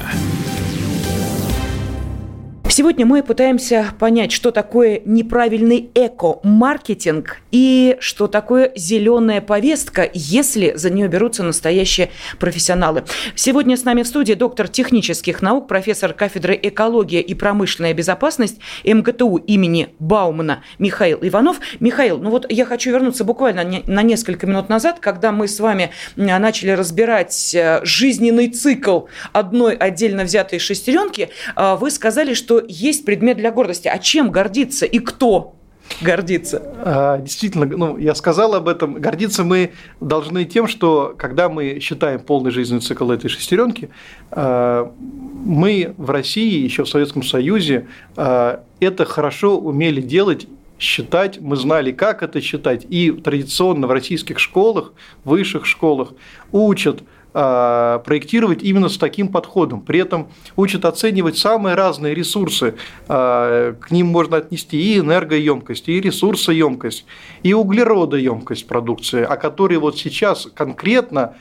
Сегодня 2.79 3.05
мы 3.05 3.23
пытаемся 3.23 3.93
понять, 3.99 4.31
что 4.31 4.51
такое 4.51 5.01
неправильный 5.03 5.89
эко-маркетинг 5.93 7.41
и 7.51 7.97
что 7.99 8.27
такое 8.27 8.71
зеленая 8.73 9.41
повестка, 9.41 10.09
если 10.13 10.71
за 10.75 10.89
нее 10.89 11.09
берутся 11.09 11.43
настоящие 11.43 12.09
профессионалы. 12.39 13.03
Сегодня 13.35 13.75
с 13.75 13.83
нами 13.83 14.03
в 14.03 14.07
студии 14.07 14.31
доктор 14.31 14.69
технических 14.69 15.41
наук, 15.41 15.67
профессор 15.67 16.13
кафедры 16.13 16.57
экология 16.63 17.19
и 17.19 17.33
промышленная 17.33 17.93
безопасность 17.93 18.59
МГТУ 18.85 19.35
имени 19.35 19.89
Баумана 19.99 20.63
Михаил 20.77 21.19
Иванов. 21.21 21.59
Михаил, 21.81 22.17
ну 22.17 22.29
вот 22.29 22.49
я 22.49 22.63
хочу 22.63 22.91
вернуться 22.91 23.25
буквально 23.25 23.65
на 23.87 24.03
несколько 24.03 24.47
минут 24.47 24.69
назад, 24.69 24.99
когда 25.01 25.33
мы 25.33 25.49
с 25.49 25.59
вами 25.59 25.91
начали 26.15 26.71
разбирать 26.71 27.53
э, 27.53 27.81
жизненный 27.83 28.47
цикл 28.47 29.07
одной 29.33 29.75
отдельно 29.75 30.23
взятой 30.23 30.59
шестеренки, 30.59 31.29
э, 31.57 31.75
вы 31.75 31.91
сказали, 31.91 32.33
что 32.33 32.68
есть 32.69 33.03
предмет 33.03 33.37
для 33.37 33.51
гордости. 33.51 33.87
А 33.87 33.97
чем 33.99 34.31
гордиться 34.31 34.85
и 34.85 34.99
кто? 34.99 35.55
гордиться? 36.01 36.61
А, 36.83 37.17
действительно, 37.17 37.65
ну, 37.65 37.97
я 37.97 38.15
сказал 38.15 38.53
об 38.55 38.67
этом. 38.67 38.95
Гордиться 38.95 39.43
мы 39.43 39.71
должны 39.99 40.45
тем, 40.45 40.67
что 40.67 41.13
когда 41.17 41.49
мы 41.49 41.79
считаем 41.79 42.19
полный 42.19 42.51
жизненный 42.51 42.81
цикл 42.81 43.11
этой 43.11 43.29
шестеренки, 43.29 43.89
а, 44.31 44.93
мы 44.99 45.93
в 45.97 46.09
России, 46.09 46.63
еще 46.63 46.83
в 46.83 46.89
Советском 46.89 47.23
Союзе, 47.23 47.87
а, 48.15 48.63
это 48.79 49.05
хорошо 49.05 49.57
умели 49.57 50.01
делать 50.01 50.47
считать, 50.79 51.41
мы 51.41 51.57
знали, 51.57 51.91
как 51.91 52.23
это 52.23 52.39
считать. 52.39 52.85
И 52.89 53.11
традиционно 53.11 53.87
в 53.87 53.91
российских 53.91 54.39
школах, 54.39 54.93
высших 55.25 55.65
школах 55.65 56.13
учат 56.51 57.03
проектировать 57.31 58.63
именно 58.63 58.89
с 58.89 58.97
таким 58.97 59.27
подходом. 59.27 59.81
При 59.81 59.99
этом 59.99 60.29
учат 60.55 60.85
оценивать 60.85 61.37
самые 61.37 61.75
разные 61.75 62.15
ресурсы. 62.15 62.75
А, 63.07 63.73
к 63.73 63.91
ним 63.91 64.07
можно 64.07 64.37
отнести 64.37 64.77
и 64.77 64.99
энергоемкость, 64.99 65.89
и 65.89 66.01
ресурсоемкость, 66.01 67.05
и 67.43 67.53
углеродоемкость 67.53 68.67
продукции, 68.67 69.23
о 69.23 69.37
которой 69.37 69.77
вот 69.77 69.97
сейчас 69.97 70.47
конкретно 70.53 71.35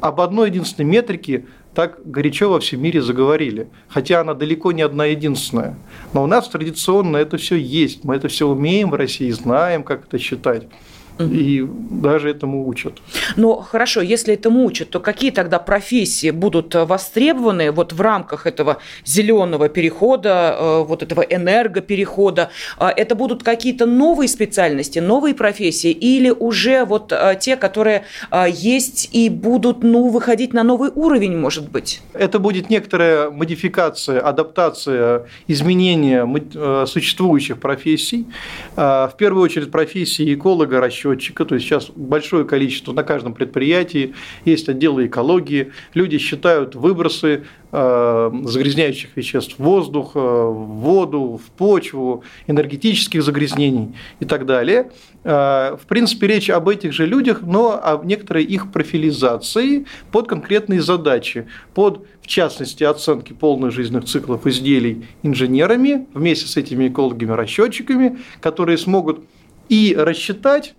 об 0.00 0.20
одной 0.20 0.50
единственной 0.50 0.86
метрике 0.86 1.46
так 1.74 2.00
горячо 2.04 2.50
во 2.50 2.60
всем 2.60 2.82
мире 2.82 3.00
заговорили. 3.00 3.68
Хотя 3.88 4.20
она 4.20 4.34
далеко 4.34 4.72
не 4.72 4.82
одна 4.82 5.06
единственная. 5.06 5.76
Но 6.12 6.24
у 6.24 6.26
нас 6.26 6.48
традиционно 6.48 7.16
это 7.16 7.38
все 7.38 7.56
есть. 7.56 8.04
Мы 8.04 8.16
это 8.16 8.28
все 8.28 8.46
умеем 8.46 8.90
в 8.90 8.94
России, 8.94 9.30
знаем, 9.30 9.82
как 9.82 10.04
это 10.04 10.18
считать. 10.18 10.68
И 11.18 11.66
даже 11.90 12.30
этому 12.30 12.66
учат. 12.66 12.94
Ну, 13.36 13.56
хорошо, 13.56 14.00
если 14.00 14.34
этому 14.34 14.64
учат, 14.64 14.90
то 14.90 14.98
какие 14.98 15.30
тогда 15.30 15.58
профессии 15.58 16.30
будут 16.30 16.74
э, 16.74 16.84
востребованы 16.84 17.70
вот 17.70 17.92
в 17.92 18.00
рамках 18.00 18.46
этого 18.46 18.78
зеленого 19.04 19.68
перехода, 19.68 20.56
э, 20.58 20.84
вот 20.84 21.02
этого 21.02 21.20
энергоперехода? 21.20 22.50
А 22.78 22.90
это 22.90 23.14
будут 23.14 23.42
какие-то 23.42 23.84
новые 23.84 24.28
специальности, 24.28 25.00
новые 25.00 25.34
профессии 25.34 25.90
или 25.90 26.30
уже 26.30 26.84
вот 26.84 27.12
э, 27.12 27.36
те, 27.38 27.56
которые 27.56 28.04
есть 28.48 29.10
и 29.12 29.28
будут, 29.28 29.82
ну, 29.82 30.08
выходить 30.08 30.54
на 30.54 30.62
новый 30.62 30.90
уровень, 30.94 31.36
может 31.36 31.70
быть? 31.70 32.00
Это 32.14 32.38
будет 32.38 32.70
некоторая 32.70 33.30
модификация, 33.30 34.20
адаптация, 34.20 35.26
изменение 35.46 36.26
существующих 36.86 37.58
профессий. 37.60 38.26
В 38.76 39.12
первую 39.18 39.44
очередь 39.44 39.70
профессии 39.70 40.34
эколога, 40.34 40.80
расчетчика, 40.80 41.01
счетчика, 41.02 41.44
то 41.44 41.54
есть 41.54 41.66
сейчас 41.66 41.90
большое 41.94 42.44
количество 42.44 42.92
на 42.92 43.02
каждом 43.02 43.34
предприятии, 43.34 44.14
есть 44.44 44.68
отделы 44.68 45.06
экологии, 45.06 45.72
люди 45.94 46.18
считают 46.18 46.74
выбросы 46.74 47.44
э, 47.72 48.30
загрязняющих 48.44 49.16
веществ 49.16 49.56
в 49.58 49.62
воздух, 49.62 50.12
э, 50.14 50.18
в 50.18 50.80
воду, 50.80 51.40
в 51.44 51.50
почву, 51.52 52.22
энергетических 52.46 53.22
загрязнений 53.22 53.94
и 54.20 54.24
так 54.24 54.46
далее. 54.46 54.90
Э, 55.24 55.76
в 55.80 55.86
принципе, 55.86 56.26
речь 56.26 56.50
об 56.50 56.68
этих 56.68 56.92
же 56.92 57.06
людях, 57.06 57.42
но 57.42 57.80
о 57.82 58.00
некоторой 58.04 58.44
их 58.44 58.70
профилизации 58.70 59.86
под 60.12 60.28
конкретные 60.28 60.80
задачи, 60.82 61.46
под, 61.74 62.06
в 62.20 62.26
частности, 62.26 62.84
оценки 62.84 63.32
полных 63.32 63.72
жизненных 63.72 64.04
циклов 64.04 64.46
изделий 64.46 65.06
инженерами 65.22 66.06
вместе 66.14 66.46
с 66.46 66.56
этими 66.56 66.88
экологами-расчетчиками, 66.88 68.18
которые 68.40 68.78
смогут 68.78 69.20
и 69.68 69.94
рассчитать 69.98 70.74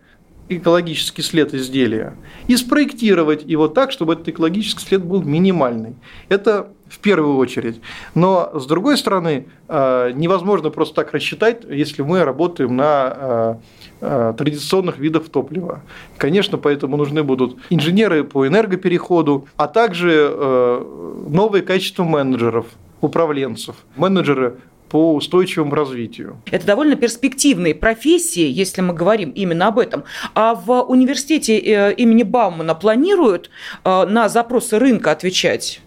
экологический 0.49 1.21
след 1.21 1.53
изделия 1.53 2.15
и 2.47 2.57
спроектировать 2.57 3.43
его 3.43 3.67
так, 3.67 3.91
чтобы 3.91 4.13
этот 4.13 4.27
экологический 4.27 4.83
след 4.83 5.03
был 5.03 5.21
минимальный. 5.21 5.95
Это 6.29 6.69
в 6.93 6.99
первую 6.99 7.37
очередь. 7.37 7.81
Но, 8.13 8.51
с 8.53 8.65
другой 8.67 8.97
стороны, 8.97 9.47
э, 9.67 10.11
невозможно 10.13 10.69
просто 10.69 10.95
так 10.95 11.13
рассчитать, 11.13 11.63
если 11.67 12.03
мы 12.03 12.23
работаем 12.23 12.75
на 12.75 13.13
э, 13.15 13.55
э, 14.01 14.33
традиционных 14.37 14.99
видах 14.99 15.29
топлива. 15.29 15.81
Конечно, 16.17 16.57
поэтому 16.59 16.97
нужны 16.97 17.23
будут 17.23 17.57
инженеры 17.71 18.23
по 18.23 18.45
энергопереходу, 18.47 19.47
а 19.57 19.67
также 19.67 20.83
новые 21.27 21.63
качества 21.63 22.03
менеджеров, 22.03 22.67
управленцев, 23.01 23.75
менеджеры 23.95 24.57
по 24.93 25.15
устойчивому 25.15 25.73
развитию. 25.73 26.37
Это 26.51 26.67
довольно 26.67 26.95
перспективные 26.95 27.73
профессии, 27.73 28.47
если 28.47 28.81
мы 28.81 28.93
говорим 28.93 29.31
именно 29.31 29.69
об 29.69 29.79
этом. 29.79 30.03
А 30.35 30.53
в 30.53 30.83
университете 30.83 31.57
э, 31.57 31.93
имени 31.95 32.21
Баумана 32.21 32.75
планируют 32.75 33.49
э, 33.83 34.05
на 34.05 34.29
запросы 34.29 34.77
рынка 34.77 35.09
отвечать? 35.09 35.81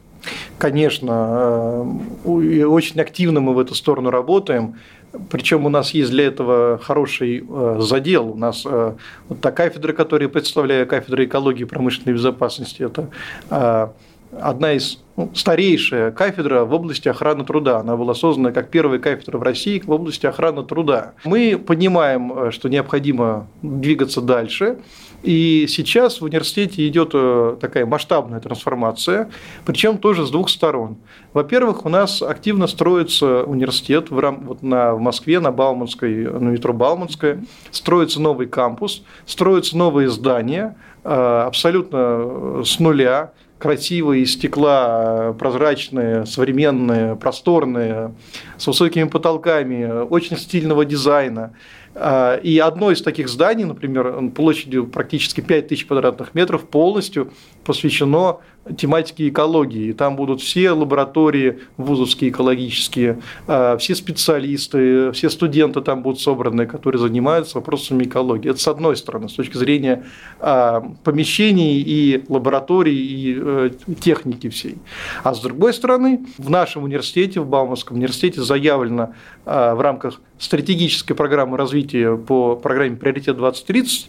Конечно, 0.59 1.87
э, 2.25 2.65
очень 2.65 3.01
активно 3.01 3.41
мы 3.41 3.55
в 3.55 3.61
эту 3.61 3.77
сторону 3.77 4.11
работаем. 4.11 4.75
Причем 5.31 5.67
у 5.67 5.69
нас 5.69 5.93
есть 5.95 6.11
для 6.11 6.27
этого 6.27 6.81
хороший 6.83 7.45
задел. 7.79 8.31
У 8.31 8.37
нас 8.37 8.65
вот 8.65 9.41
та 9.41 9.53
кафедра, 9.53 9.93
которую 9.93 10.29
я 10.29 10.33
представляю, 10.33 10.85
кафедра 10.85 11.25
экологии 11.25 11.63
и 11.63 11.65
промышленной 11.65 12.15
безопасности, 12.15 12.83
это 12.83 13.95
одна 14.41 14.73
из 14.73 14.99
ну, 15.17 15.31
старейшая 15.35 16.11
кафедра 16.11 16.65
в 16.65 16.75
области 16.75 17.09
охраны 17.09 17.45
труда. 17.45 17.79
Она 17.79 17.97
была 17.97 18.15
создана 18.15 18.53
как 18.53 18.69
первая 18.69 18.99
кафедра 18.99 19.39
в 19.39 19.43
России 19.43 19.83
в 19.85 19.91
области 19.91 20.27
охраны 20.27 20.63
труда. 20.63 21.15
Мы 21.25 21.59
понимаем, 21.59 22.33
э, 22.39 22.51
что 22.51 22.69
необходимо 22.69 23.49
двигаться 23.63 24.21
дальше. 24.21 24.79
И 25.23 25.67
сейчас 25.69 26.21
в 26.21 26.25
университете 26.25 26.87
идет 26.87 27.11
э, 27.15 27.57
такая 27.61 27.87
масштабная 27.87 28.41
трансформация, 28.41 29.31
причем 29.65 29.99
тоже 29.99 30.27
с 30.27 30.31
двух 30.31 30.51
сторон. 30.51 30.99
Во-первых, 31.33 31.87
у 31.87 31.89
нас 31.89 32.23
активно 32.23 32.67
строится 32.67 33.43
университет 33.45 34.11
в, 34.11 34.19
рам... 34.19 34.43
вот 34.45 34.63
на, 34.63 34.95
в 34.95 35.01
Москве, 35.01 35.41
на 35.41 35.51
Бауманской, 35.51 36.27
на 36.27 36.51
метро 36.51 36.73
Бауманская, 36.73 37.43
строится 37.71 38.21
новый 38.21 38.47
кампус, 38.47 39.03
строятся 39.25 39.77
новые 39.77 40.11
здания, 40.11 40.77
э, 41.03 41.09
абсолютно 41.09 42.63
с 42.65 42.79
нуля, 42.79 43.33
красивые, 43.59 44.23
из 44.23 44.35
стекла, 44.35 45.35
прозрачные, 45.39 46.27
современные, 46.27 47.17
просторные, 47.17 48.15
с 48.59 48.67
высокими 48.67 49.05
потолками, 49.05 50.03
очень 50.03 50.37
стильного 50.37 50.85
дизайна. 50.85 51.55
А, 51.95 52.37
и 52.37 52.59
одно 52.59 52.91
из 52.91 53.01
таких 53.01 53.29
зданий, 53.29 53.65
например, 53.65 54.31
площадью 54.35 54.87
практически 54.87 55.41
5000 55.41 55.87
квадратных 55.87 56.35
метров, 56.35 56.65
полностью 56.69 57.33
посвящено 57.67 58.39
тематике 58.77 59.29
экологии. 59.29 59.93
Там 59.93 60.17
будут 60.17 60.41
все 60.41 60.73
лаборатории 60.73 61.61
вузовские 61.77 62.31
экологические, 62.31 63.21
а, 63.47 63.77
все 63.77 63.95
специалисты, 63.95 65.13
все 65.13 65.31
студенты 65.31 65.81
там 65.81 66.03
будут 66.03 66.21
собраны, 66.21 66.67
которые 66.67 67.01
занимаются 67.01 67.59
вопросами 67.59 68.05
экологии. 68.05 68.51
Это 68.51 68.61
с 68.61 68.69
одной 68.69 68.97
стороны, 68.97 69.29
с 69.29 69.35
точки 69.35 69.57
зрения 69.57 70.05
а, 70.41 70.81
помещений 71.05 71.81
и 71.81 72.25
лабораторий, 72.29 72.97
и 72.97 73.37
э, 73.39 73.71
техники 74.01 74.49
всей. 74.49 74.79
А 75.23 75.35
с 75.35 75.41
другой 75.41 75.73
стороны, 75.73 76.27
в 76.39 76.51
нашем 76.51 76.85
университете, 76.85 77.41
в 77.41 77.47
Бауманском 77.47 77.97
университете 77.97 78.43
заявлено 78.43 79.13
в 79.45 79.81
рамках 79.81 80.21
стратегической 80.39 81.15
программы 81.15 81.57
развития 81.57 82.17
по 82.17 82.57
программе 82.57 82.97
«Приоритет 82.97 83.37
2030» 83.37 84.09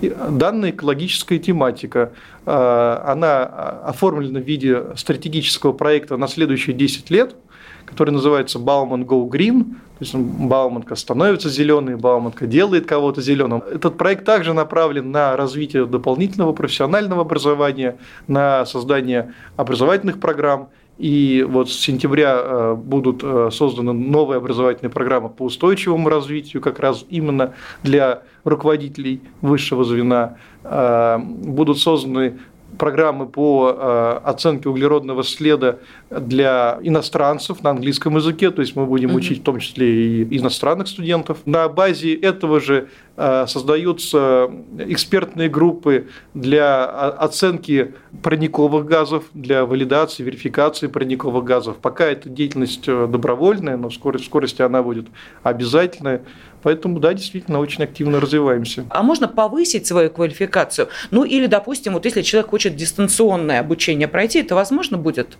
данная 0.00 0.70
экологическая 0.70 1.38
тематика. 1.38 2.12
А, 2.44 3.02
она 3.06 3.44
оформлена 3.44 4.40
в 4.40 4.44
виде 4.44 4.94
стратегического 4.96 5.72
проекта 5.72 6.16
на 6.16 6.28
следующие 6.28 6.74
10 6.76 7.10
лет, 7.10 7.36
который 7.84 8.10
называется 8.10 8.58
Бауман 8.58 9.04
Go 9.04 9.28
Green. 9.28 9.64
То 9.98 10.04
есть 10.04 10.14
Бауманка 10.14 10.94
становится 10.94 11.48
зеленой, 11.48 11.96
Бауманка 11.96 12.46
делает 12.46 12.86
кого-то 12.86 13.22
зеленым. 13.22 13.62
Этот 13.62 13.96
проект 13.96 14.24
также 14.24 14.52
направлен 14.52 15.10
на 15.10 15.36
развитие 15.36 15.86
дополнительного 15.86 16.52
профессионального 16.52 17.22
образования, 17.22 17.96
на 18.26 18.66
создание 18.66 19.32
образовательных 19.56 20.20
программ 20.20 20.68
и 20.98 21.44
вот 21.46 21.70
с 21.70 21.78
сентября 21.78 22.38
э, 22.40 22.74
будут 22.74 23.22
э, 23.22 23.50
созданы 23.52 23.92
новые 23.92 24.38
образовательные 24.38 24.90
программы 24.90 25.28
по 25.28 25.42
устойчивому 25.44 26.08
развитию, 26.08 26.62
как 26.62 26.78
раз 26.78 27.04
именно 27.10 27.52
для 27.82 28.22
руководителей 28.46 29.20
высшего 29.42 29.84
звена. 29.84 30.36
Э, 30.64 31.18
будут 31.18 31.78
созданы 31.78 32.38
программы 32.78 33.26
по 33.26 33.74
э, 33.74 34.20
оценке 34.24 34.68
углеродного 34.68 35.22
следа 35.24 35.78
для 36.10 36.78
иностранцев 36.82 37.62
на 37.62 37.70
английском 37.70 38.16
языке, 38.16 38.50
то 38.50 38.60
есть 38.60 38.76
мы 38.76 38.86
будем 38.86 39.14
учить 39.14 39.40
в 39.40 39.42
том 39.42 39.58
числе 39.60 40.22
и 40.22 40.38
иностранных 40.38 40.88
студентов. 40.88 41.38
На 41.46 41.68
базе 41.68 42.14
этого 42.14 42.60
же 42.60 42.88
создаются 43.16 44.50
экспертные 44.78 45.48
группы 45.48 46.08
для 46.34 46.84
оценки 46.84 47.94
парниковых 48.22 48.86
газов, 48.86 49.24
для 49.34 49.64
валидации, 49.64 50.22
верификации 50.22 50.86
парниковых 50.86 51.44
газов. 51.44 51.76
Пока 51.76 52.06
эта 52.06 52.28
деятельность 52.28 52.84
э, 52.86 53.06
добровольная, 53.06 53.76
но 53.76 53.88
в 53.88 53.94
скорости 53.94 54.62
она 54.62 54.82
будет 54.82 55.06
обязательная. 55.42 56.22
Поэтому, 56.62 56.98
да, 56.98 57.14
действительно, 57.14 57.60
очень 57.60 57.84
активно 57.84 58.20
развиваемся. 58.20 58.84
А 58.90 59.02
можно 59.02 59.28
повысить 59.28 59.86
свою 59.86 60.10
квалификацию? 60.10 60.88
Ну, 61.10 61.24
или, 61.24 61.46
допустим, 61.46 61.92
вот 61.92 62.04
если 62.04 62.22
человек 62.22 62.50
хочет 62.50 62.74
дистанционное 62.76 63.60
обучение 63.60 64.08
пройти, 64.08 64.40
это 64.40 64.54
возможно 64.54 64.98
будет? 64.98 65.38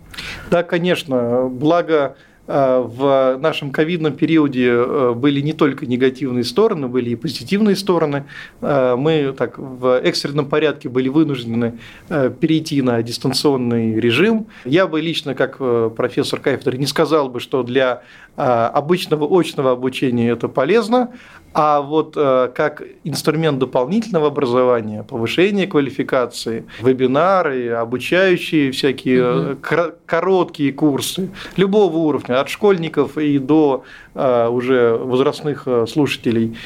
Да, 0.50 0.62
конечно. 0.62 1.49
Благо, 1.49 1.95
э, 1.95 2.14
в 2.47 3.38
нашем 3.41 3.71
ковидном 3.71 4.12
периоде 4.12 4.69
э, 4.69 5.12
были 5.15 5.41
не 5.41 5.53
только 5.53 5.87
негативные 5.87 6.45
стороны, 6.45 6.87
были 6.87 7.11
и 7.11 7.17
позитивные 7.17 7.75
стороны. 7.76 8.25
Э, 8.61 8.95
мы 8.97 9.35
так 9.37 9.59
в 9.59 10.00
экстренном 10.00 10.47
порядке 10.47 10.89
были 10.89 11.09
вынуждены 11.09 11.78
перейти 12.09 12.82
на 12.82 13.02
дистанционный 13.02 13.99
режим. 13.99 14.47
Я 14.65 14.87
бы 14.87 15.00
лично, 15.00 15.35
как 15.35 15.59
профессор 15.95 16.41
кафедры, 16.41 16.78
не 16.78 16.87
сказал 16.87 17.28
бы, 17.28 17.41
что 17.41 17.63
для 17.63 18.02
обычного 18.37 19.26
очного 19.26 19.73
обучения 19.73 20.30
это 20.30 20.49
полезно, 20.49 21.11
а 21.59 21.80
вот 21.80 22.19
э, 22.19 22.50
как 22.54 22.82
инструмент 23.02 23.59
дополнительного 23.59 24.26
образования, 24.26 25.02
повышения 25.04 25.67
квалификации, 25.67 26.67
вебинары, 26.82 27.71
обучающие 27.71 28.71
всякие 28.73 29.52
угу. 29.52 29.93
короткие 30.04 30.75
курсы 30.75 31.30
любого 31.56 31.97
уровня, 31.97 32.35
от 32.40 32.49
школьников 32.49 33.18
и 33.18 33.38
до 33.38 33.84
э, 34.14 34.49
уже 34.49 34.96
возрастных 34.96 35.66
слушателей, 35.88 36.56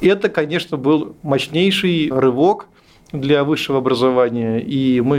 это, 0.00 0.28
конечно, 0.28 0.76
был 0.76 1.16
мощнейший 1.22 2.10
рывок 2.10 2.66
для 3.12 3.44
высшего 3.44 3.78
образования, 3.78 4.58
и 4.60 5.00
мы 5.00 5.18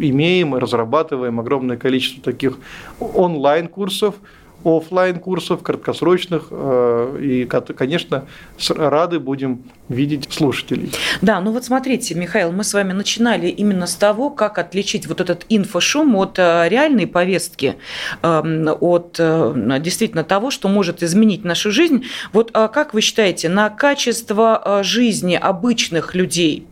имеем 0.00 0.56
и 0.56 0.58
разрабатываем 0.58 1.40
огромное 1.40 1.76
количество 1.76 2.22
таких 2.22 2.58
онлайн-курсов, 2.98 4.16
офлайн 4.64 5.20
курсов 5.20 5.62
краткосрочных, 5.62 6.48
э, 6.50 7.18
и, 7.20 7.44
конечно, 7.44 8.26
рады 8.68 9.20
будем 9.20 9.62
видеть 9.88 10.32
слушателей. 10.32 10.90
Да, 11.20 11.40
ну 11.40 11.52
вот 11.52 11.64
смотрите, 11.64 12.14
Михаил, 12.14 12.50
мы 12.52 12.64
с 12.64 12.72
вами 12.72 12.92
начинали 12.92 13.48
именно 13.48 13.86
с 13.86 13.94
того, 13.94 14.30
как 14.30 14.58
отличить 14.58 15.06
вот 15.06 15.20
этот 15.20 15.44
инфошум 15.50 16.16
от 16.16 16.38
э, 16.38 16.68
реальной 16.68 17.06
повестки, 17.06 17.76
эм, 18.22 18.68
от 18.80 19.16
э, 19.18 19.78
действительно 19.80 20.24
того, 20.24 20.50
что 20.50 20.68
может 20.68 21.02
изменить 21.02 21.44
нашу 21.44 21.70
жизнь. 21.70 22.06
Вот 22.32 22.50
а 22.54 22.68
как 22.68 22.94
вы 22.94 23.02
считаете, 23.02 23.48
на 23.48 23.68
качество 23.68 24.80
жизни 24.82 25.34
обычных 25.34 26.14
людей 26.14 26.66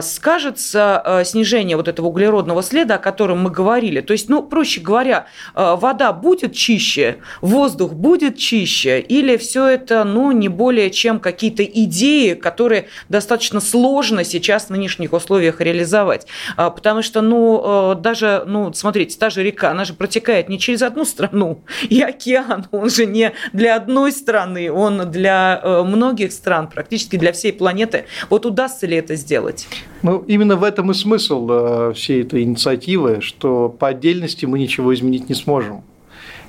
скажется 0.00 1.22
снижение 1.24 1.76
вот 1.76 1.88
этого 1.88 2.06
углеродного 2.06 2.62
следа, 2.62 2.94
о 2.94 2.98
котором 2.98 3.42
мы 3.42 3.50
говорили? 3.50 4.00
То 4.00 4.12
есть, 4.12 4.28
ну, 4.28 4.42
проще 4.42 4.80
говоря, 4.80 5.26
вода 5.54 6.12
будет 6.12 6.54
чище, 6.54 7.17
воздух 7.40 7.92
будет 7.92 8.36
чище, 8.36 9.00
или 9.00 9.36
все 9.36 9.66
это, 9.66 10.04
ну, 10.04 10.32
не 10.32 10.48
более 10.48 10.90
чем 10.90 11.20
какие-то 11.20 11.64
идеи, 11.64 12.34
которые 12.34 12.86
достаточно 13.08 13.60
сложно 13.60 14.24
сейчас 14.24 14.66
в 14.66 14.70
нынешних 14.70 15.12
условиях 15.12 15.60
реализовать. 15.60 16.26
А, 16.56 16.70
потому 16.70 17.02
что, 17.02 17.20
ну, 17.20 17.92
э, 17.92 17.94
даже, 17.96 18.44
ну, 18.46 18.72
смотрите, 18.72 19.18
та 19.18 19.30
же 19.30 19.42
река, 19.42 19.70
она 19.70 19.84
же 19.84 19.94
протекает 19.94 20.48
не 20.48 20.58
через 20.58 20.82
одну 20.82 21.04
страну, 21.04 21.62
и 21.88 22.00
океан, 22.00 22.66
он 22.70 22.90
же 22.90 23.06
не 23.06 23.32
для 23.52 23.76
одной 23.76 24.12
страны, 24.12 24.70
он 24.70 25.10
для 25.10 25.60
э, 25.62 25.82
многих 25.82 26.32
стран, 26.32 26.68
практически 26.68 27.16
для 27.16 27.32
всей 27.32 27.52
планеты. 27.52 28.04
Вот 28.30 28.46
удастся 28.46 28.86
ли 28.86 28.96
это 28.96 29.14
сделать? 29.16 29.68
Ну, 30.02 30.24
именно 30.26 30.56
в 30.56 30.64
этом 30.64 30.90
и 30.90 30.94
смысл 30.94 31.48
э, 31.50 31.92
всей 31.94 32.22
этой 32.22 32.42
инициативы, 32.42 33.20
что 33.20 33.68
по 33.68 33.88
отдельности 33.88 34.46
мы 34.46 34.58
ничего 34.58 34.94
изменить 34.94 35.28
не 35.28 35.34
сможем. 35.34 35.82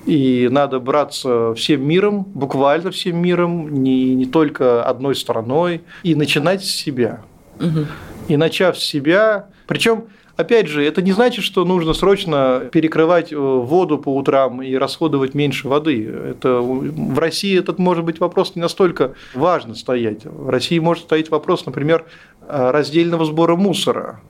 И 0.05 0.47
надо 0.49 0.79
браться 0.79 1.53
всем 1.55 1.85
миром, 1.87 2.23
буквально 2.23 2.91
всем 2.91 3.21
миром, 3.21 3.83
не, 3.83 4.15
не 4.15 4.25
только 4.25 4.83
одной 4.83 5.15
стороной, 5.15 5.81
и 6.03 6.15
начинать 6.15 6.63
с 6.63 6.69
себя. 6.69 7.21
Угу. 7.59 7.85
И 8.29 8.37
начав 8.37 8.77
с 8.77 8.83
себя, 8.83 9.49
причем 9.67 10.05
Опять 10.39 10.67
же, 10.67 10.85
это 10.85 11.01
не 11.01 11.11
значит, 11.11 11.43
что 11.43 11.65
нужно 11.65 11.93
срочно 11.93 12.69
перекрывать 12.71 13.33
э, 13.33 13.35
воду 13.35 13.97
по 13.97 14.15
утрам 14.15 14.61
и 14.61 14.73
расходовать 14.75 15.33
меньше 15.33 15.67
воды. 15.67 16.05
Это, 16.05 16.61
в 16.61 17.19
России 17.19 17.59
этот 17.59 17.77
может 17.77 18.05
быть 18.05 18.21
вопрос 18.21 18.55
не 18.55 18.61
настолько 18.61 19.15
важно 19.33 19.75
стоять. 19.75 20.23
В 20.23 20.47
России 20.47 20.79
может 20.79 21.03
стоять 21.03 21.29
вопрос, 21.29 21.65
например, 21.65 22.05
э, 22.47 22.71
раздельного 22.71 23.25
сбора 23.25 23.57
мусора. 23.57 24.21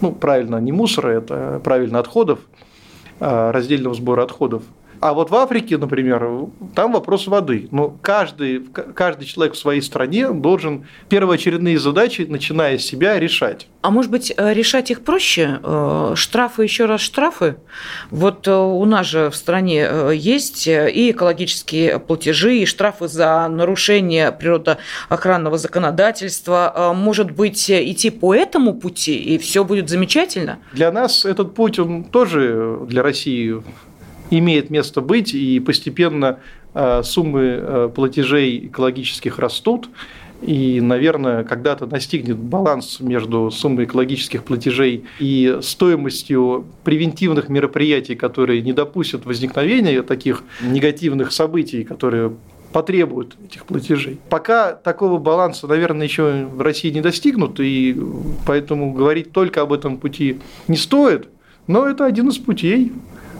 Ну, 0.00 0.12
правильно, 0.12 0.56
не 0.62 0.72
мусора, 0.72 1.10
это 1.10 1.60
правильно 1.62 1.98
отходов, 1.98 2.38
а 3.20 3.52
раздельного 3.52 3.94
сбора 3.94 4.22
отходов. 4.22 4.62
А 5.00 5.12
вот 5.12 5.30
в 5.30 5.34
Африке, 5.34 5.78
например, 5.78 6.48
там 6.74 6.92
вопрос 6.92 7.26
воды. 7.26 7.68
Но 7.70 7.90
каждый, 8.02 8.60
каждый 8.94 9.26
человек 9.26 9.54
в 9.54 9.58
своей 9.58 9.80
стране 9.80 10.30
должен 10.30 10.86
первоочередные 11.08 11.78
задачи, 11.78 12.26
начиная 12.28 12.78
с 12.78 12.82
себя, 12.82 13.18
решать. 13.18 13.68
А 13.80 13.90
может 13.90 14.10
быть, 14.10 14.32
э, 14.36 14.52
решать 14.52 14.90
их 14.90 15.02
проще? 15.02 15.60
Э, 15.62 16.12
штрафы, 16.16 16.64
еще 16.64 16.86
раз 16.86 17.00
штрафы? 17.00 17.56
Вот 18.10 18.48
э, 18.48 18.52
у 18.52 18.84
нас 18.84 19.06
же 19.06 19.30
в 19.30 19.36
стране 19.36 19.88
есть 20.14 20.66
и 20.66 21.10
экологические 21.12 21.98
платежи, 22.00 22.58
и 22.58 22.66
штрафы 22.66 23.06
за 23.08 23.46
нарушение 23.48 24.32
природоохранного 24.32 25.58
законодательства. 25.58 26.92
Может 26.94 27.30
быть, 27.30 27.70
идти 27.70 28.10
по 28.10 28.34
этому 28.34 28.74
пути, 28.74 29.16
и 29.16 29.38
все 29.38 29.64
будет 29.64 29.88
замечательно? 29.88 30.58
Для 30.72 30.90
нас 30.90 31.24
этот 31.24 31.54
путь, 31.54 31.78
он 31.78 32.04
тоже 32.04 32.80
для 32.86 33.02
России 33.02 33.62
имеет 34.30 34.70
место 34.70 35.00
быть, 35.00 35.34
и 35.34 35.60
постепенно 35.60 36.38
э, 36.74 37.02
суммы 37.02 37.40
э, 37.42 37.90
платежей 37.94 38.66
экологических 38.66 39.38
растут. 39.38 39.88
И, 40.40 40.80
наверное, 40.80 41.42
когда-то 41.42 41.86
достигнет 41.86 42.36
баланс 42.36 43.00
между 43.00 43.50
суммой 43.50 43.86
экологических 43.86 44.44
платежей 44.44 45.04
и 45.18 45.58
стоимостью 45.62 46.64
превентивных 46.84 47.48
мероприятий, 47.48 48.14
которые 48.14 48.62
не 48.62 48.72
допустят 48.72 49.26
возникновения 49.26 50.02
таких 50.02 50.44
негативных 50.62 51.32
событий, 51.32 51.82
которые 51.82 52.36
потребуют 52.72 53.36
этих 53.44 53.64
платежей. 53.64 54.20
Пока 54.28 54.74
такого 54.74 55.18
баланса, 55.18 55.66
наверное, 55.66 56.06
еще 56.06 56.46
в 56.46 56.60
России 56.60 56.90
не 56.90 57.00
достигнут, 57.00 57.58
и 57.58 57.96
поэтому 58.46 58.92
говорить 58.92 59.32
только 59.32 59.62
об 59.62 59.72
этом 59.72 59.96
пути 59.98 60.38
не 60.68 60.76
стоит, 60.76 61.28
но 61.66 61.86
это 61.86 62.04
один 62.04 62.28
из 62.28 62.38
путей. 62.38 62.92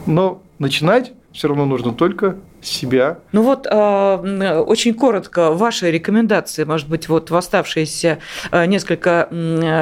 Но 0.06 0.42
начинать 0.58 1.12
все 1.32 1.48
равно 1.48 1.64
нужно 1.66 1.92
только 1.92 2.38
себя. 2.60 3.18
Ну 3.32 3.42
вот 3.42 3.66
э, 3.70 4.58
очень 4.66 4.94
коротко 4.94 5.52
ваши 5.52 5.90
рекомендации, 5.90 6.64
может 6.64 6.88
быть, 6.88 7.08
вот 7.08 7.30
в 7.30 7.36
оставшиеся 7.36 8.18
э, 8.50 8.66
несколько 8.66 9.28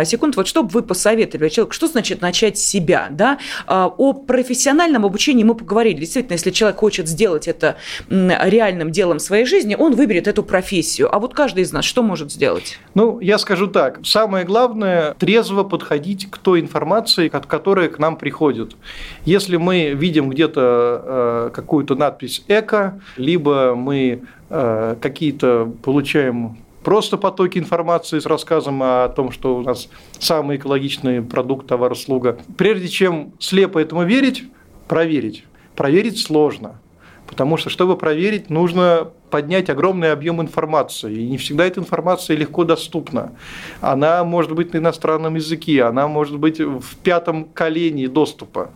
секунд, 0.04 0.36
вот 0.36 0.46
что 0.46 0.62
бы 0.62 0.68
вы 0.68 0.82
посоветовали 0.82 1.48
человеку, 1.48 1.72
что 1.72 1.86
значит 1.86 2.20
начать 2.20 2.58
с 2.58 2.62
себя, 2.62 3.08
да? 3.10 3.38
Э, 3.66 3.88
о 3.96 4.12
профессиональном 4.12 5.04
обучении 5.04 5.44
мы 5.44 5.54
поговорили. 5.54 6.00
Действительно, 6.00 6.34
если 6.34 6.50
человек 6.50 6.78
хочет 6.78 7.08
сделать 7.08 7.48
это 7.48 7.76
реальным 8.08 8.90
делом 8.90 9.18
своей 9.18 9.46
жизни, 9.46 9.74
он 9.74 9.94
выберет 9.94 10.28
эту 10.28 10.42
профессию. 10.42 11.14
А 11.14 11.18
вот 11.18 11.34
каждый 11.34 11.62
из 11.62 11.72
нас 11.72 11.84
что 11.84 12.02
может 12.02 12.30
сделать? 12.30 12.78
Ну, 12.94 13.20
я 13.20 13.38
скажу 13.38 13.66
так. 13.68 14.00
Самое 14.04 14.44
главное– 14.44 15.14
трезво 15.18 15.62
подходить 15.62 16.30
к 16.30 16.38
той 16.38 16.60
информации, 16.60 17.28
которая 17.28 17.88
к 17.88 17.98
нам 17.98 18.16
приходит. 18.16 18.76
Если 19.24 19.56
мы 19.56 19.92
видим 19.94 20.28
где-то 20.30 21.50
какую-то 21.54 21.94
надпись 21.94 22.44
«эко», 22.48 22.65
эко, 22.66 23.00
либо 23.16 23.74
мы 23.74 24.22
э, 24.50 24.96
какие-то 25.00 25.72
получаем 25.82 26.58
просто 26.86 27.16
потоки 27.16 27.58
информации 27.58 28.20
с 28.20 28.26
рассказом 28.26 28.80
о 28.80 29.08
том, 29.08 29.32
что 29.32 29.56
у 29.56 29.62
нас 29.62 29.88
самый 30.20 30.56
экологичный 30.56 31.20
продукт, 31.22 31.66
товар, 31.66 31.92
услуга. 31.92 32.38
Прежде 32.56 32.86
чем 32.86 33.32
слепо 33.40 33.78
этому 33.78 34.04
верить, 34.04 34.44
проверить. 34.86 35.44
Проверить 35.74 36.20
сложно. 36.20 36.80
Потому 37.26 37.56
что, 37.56 37.70
чтобы 37.70 37.96
проверить, 37.96 38.50
нужно 38.50 39.08
поднять 39.30 39.68
огромный 39.68 40.12
объем 40.12 40.40
информации. 40.40 41.12
И 41.12 41.28
не 41.28 41.38
всегда 41.38 41.66
эта 41.66 41.80
информация 41.80 42.36
легко 42.36 42.62
доступна. 42.62 43.32
Она 43.80 44.22
может 44.22 44.54
быть 44.54 44.72
на 44.72 44.78
иностранном 44.78 45.34
языке, 45.34 45.82
она 45.82 46.06
может 46.06 46.38
быть 46.38 46.60
в 46.60 46.96
пятом 47.02 47.46
колене 47.46 48.06
доступа. 48.06 48.70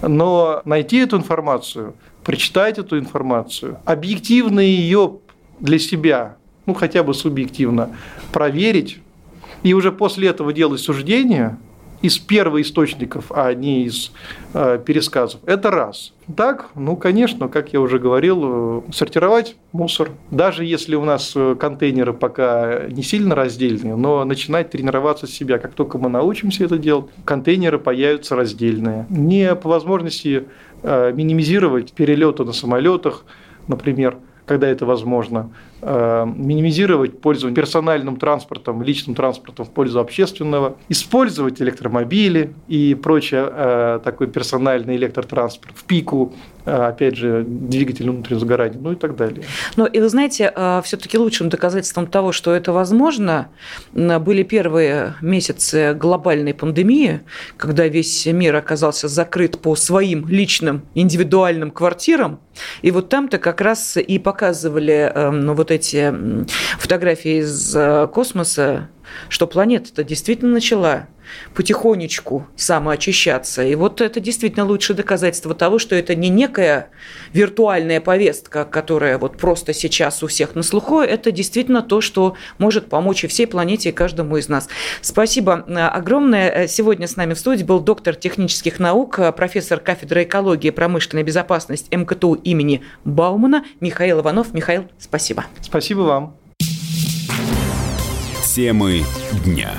Но 0.00 0.62
найти 0.64 0.96
эту 0.96 1.18
информацию– 1.18 1.94
прочитать 2.30 2.78
эту 2.78 2.96
информацию, 2.96 3.80
объективно 3.84 4.60
ее 4.60 5.18
для 5.58 5.80
себя, 5.80 6.36
ну 6.64 6.74
хотя 6.74 7.02
бы 7.02 7.12
субъективно, 7.12 7.90
проверить, 8.30 8.98
и 9.64 9.74
уже 9.74 9.90
после 9.90 10.28
этого 10.28 10.52
делать 10.52 10.80
суждение 10.80 11.58
из 12.02 12.18
первоисточников, 12.18 13.26
а 13.30 13.52
не 13.52 13.84
из 13.84 14.12
э, 14.54 14.78
пересказов. 14.84 15.40
Это 15.44 15.72
раз. 15.72 16.12
Так, 16.36 16.70
ну, 16.74 16.96
конечно, 16.96 17.48
как 17.48 17.72
я 17.72 17.80
уже 17.80 17.98
говорил, 17.98 18.42
э, 18.44 18.92
сортировать 18.92 19.56
мусор. 19.72 20.10
Даже 20.30 20.64
если 20.64 20.94
у 20.94 21.04
нас 21.04 21.32
э, 21.34 21.56
контейнеры 21.58 22.14
пока 22.14 22.86
не 22.88 23.02
сильно 23.02 23.34
раздельные, 23.34 23.96
но 23.96 24.24
начинать 24.24 24.70
тренироваться 24.70 25.26
с 25.26 25.30
себя. 25.30 25.58
Как 25.58 25.74
только 25.74 25.98
мы 25.98 26.08
научимся 26.08 26.64
это 26.64 26.78
делать, 26.78 27.06
контейнеры 27.24 27.78
появятся 27.78 28.36
раздельные. 28.36 29.06
Не 29.10 29.54
по 29.54 29.68
возможности 29.68 30.44
минимизировать 30.82 31.92
перелеты 31.92 32.44
на 32.44 32.52
самолетах, 32.52 33.24
например, 33.68 34.16
когда 34.46 34.66
это 34.66 34.86
возможно, 34.86 35.48
э, 35.48 35.69
минимизировать 35.82 37.20
пользование 37.20 37.56
персональным 37.56 38.16
транспортом, 38.16 38.82
личным 38.82 39.14
транспортом 39.14 39.64
в 39.64 39.70
пользу 39.70 40.00
общественного, 40.00 40.76
использовать 40.88 41.62
электромобили 41.62 42.52
и 42.68 42.94
прочее 42.94 43.48
э, 43.50 44.00
такой 44.04 44.26
персональный 44.26 44.96
электротранспорт 44.96 45.74
в 45.76 45.84
пику, 45.84 46.34
опять 46.64 47.16
же, 47.16 47.44
двигатель 47.46 48.08
внутреннего 48.10 48.40
сгорания, 48.40 48.78
ну 48.78 48.92
и 48.92 48.94
так 48.94 49.16
далее. 49.16 49.44
Ну 49.76 49.86
и 49.86 49.98
вы 49.98 50.08
знаете, 50.08 50.52
все-таки 50.84 51.16
лучшим 51.16 51.48
доказательством 51.48 52.06
того, 52.06 52.32
что 52.32 52.54
это 52.54 52.72
возможно, 52.72 53.48
были 53.92 54.42
первые 54.42 55.14
месяцы 55.22 55.94
глобальной 55.94 56.52
пандемии, 56.52 57.22
когда 57.56 57.88
весь 57.88 58.26
мир 58.26 58.56
оказался 58.56 59.08
закрыт 59.08 59.58
по 59.58 59.74
своим 59.74 60.28
личным 60.28 60.82
индивидуальным 60.94 61.70
квартирам, 61.70 62.40
и 62.82 62.90
вот 62.90 63.08
там-то 63.08 63.38
как 63.38 63.62
раз 63.62 63.96
и 63.96 64.18
показывали 64.18 65.12
ну, 65.32 65.54
вот 65.54 65.69
эти 65.70 66.12
фотографии 66.78 67.40
из 67.40 67.74
э, 67.74 68.08
космоса, 68.12 68.88
что 69.28 69.46
планета-то 69.46 70.04
действительно 70.04 70.52
начала 70.52 71.08
потихонечку 71.54 72.46
самоочищаться. 72.56 73.62
И 73.62 73.74
вот 73.74 74.00
это 74.00 74.20
действительно 74.20 74.64
лучшее 74.64 74.96
доказательство 74.96 75.54
того, 75.54 75.78
что 75.78 75.94
это 75.94 76.14
не 76.14 76.28
некая 76.28 76.90
виртуальная 77.32 78.00
повестка, 78.00 78.64
которая 78.64 79.18
вот 79.18 79.36
просто 79.36 79.72
сейчас 79.72 80.22
у 80.22 80.26
всех 80.26 80.54
на 80.54 80.62
слуху, 80.62 81.00
это 81.00 81.32
действительно 81.32 81.82
то, 81.82 82.00
что 82.00 82.36
может 82.58 82.88
помочь 82.88 83.24
и 83.24 83.26
всей 83.26 83.46
планете, 83.46 83.90
и 83.90 83.92
каждому 83.92 84.36
из 84.36 84.48
нас. 84.48 84.68
Спасибо 85.00 85.64
э, 85.66 85.74
огромное. 85.74 86.66
Сегодня 86.66 87.06
с 87.06 87.16
нами 87.16 87.34
в 87.34 87.38
студии 87.38 87.64
был 87.64 87.80
доктор 87.80 88.14
технических 88.14 88.78
наук, 88.78 89.18
э, 89.18 89.32
профессор 89.32 89.80
кафедры 89.80 90.24
экологии 90.24 90.68
и 90.68 90.72
промышленной 90.72 91.22
безопасности 91.22 91.94
МКТУ 91.94 92.34
имени 92.34 92.82
Баумана 93.04 93.64
Михаил 93.80 94.20
Иванов. 94.20 94.52
Михаил, 94.54 94.88
спасибо. 94.98 95.44
Спасибо 95.62 96.00
вам. 96.00 96.39
Темы 98.60 99.06
дня. 99.42 99.72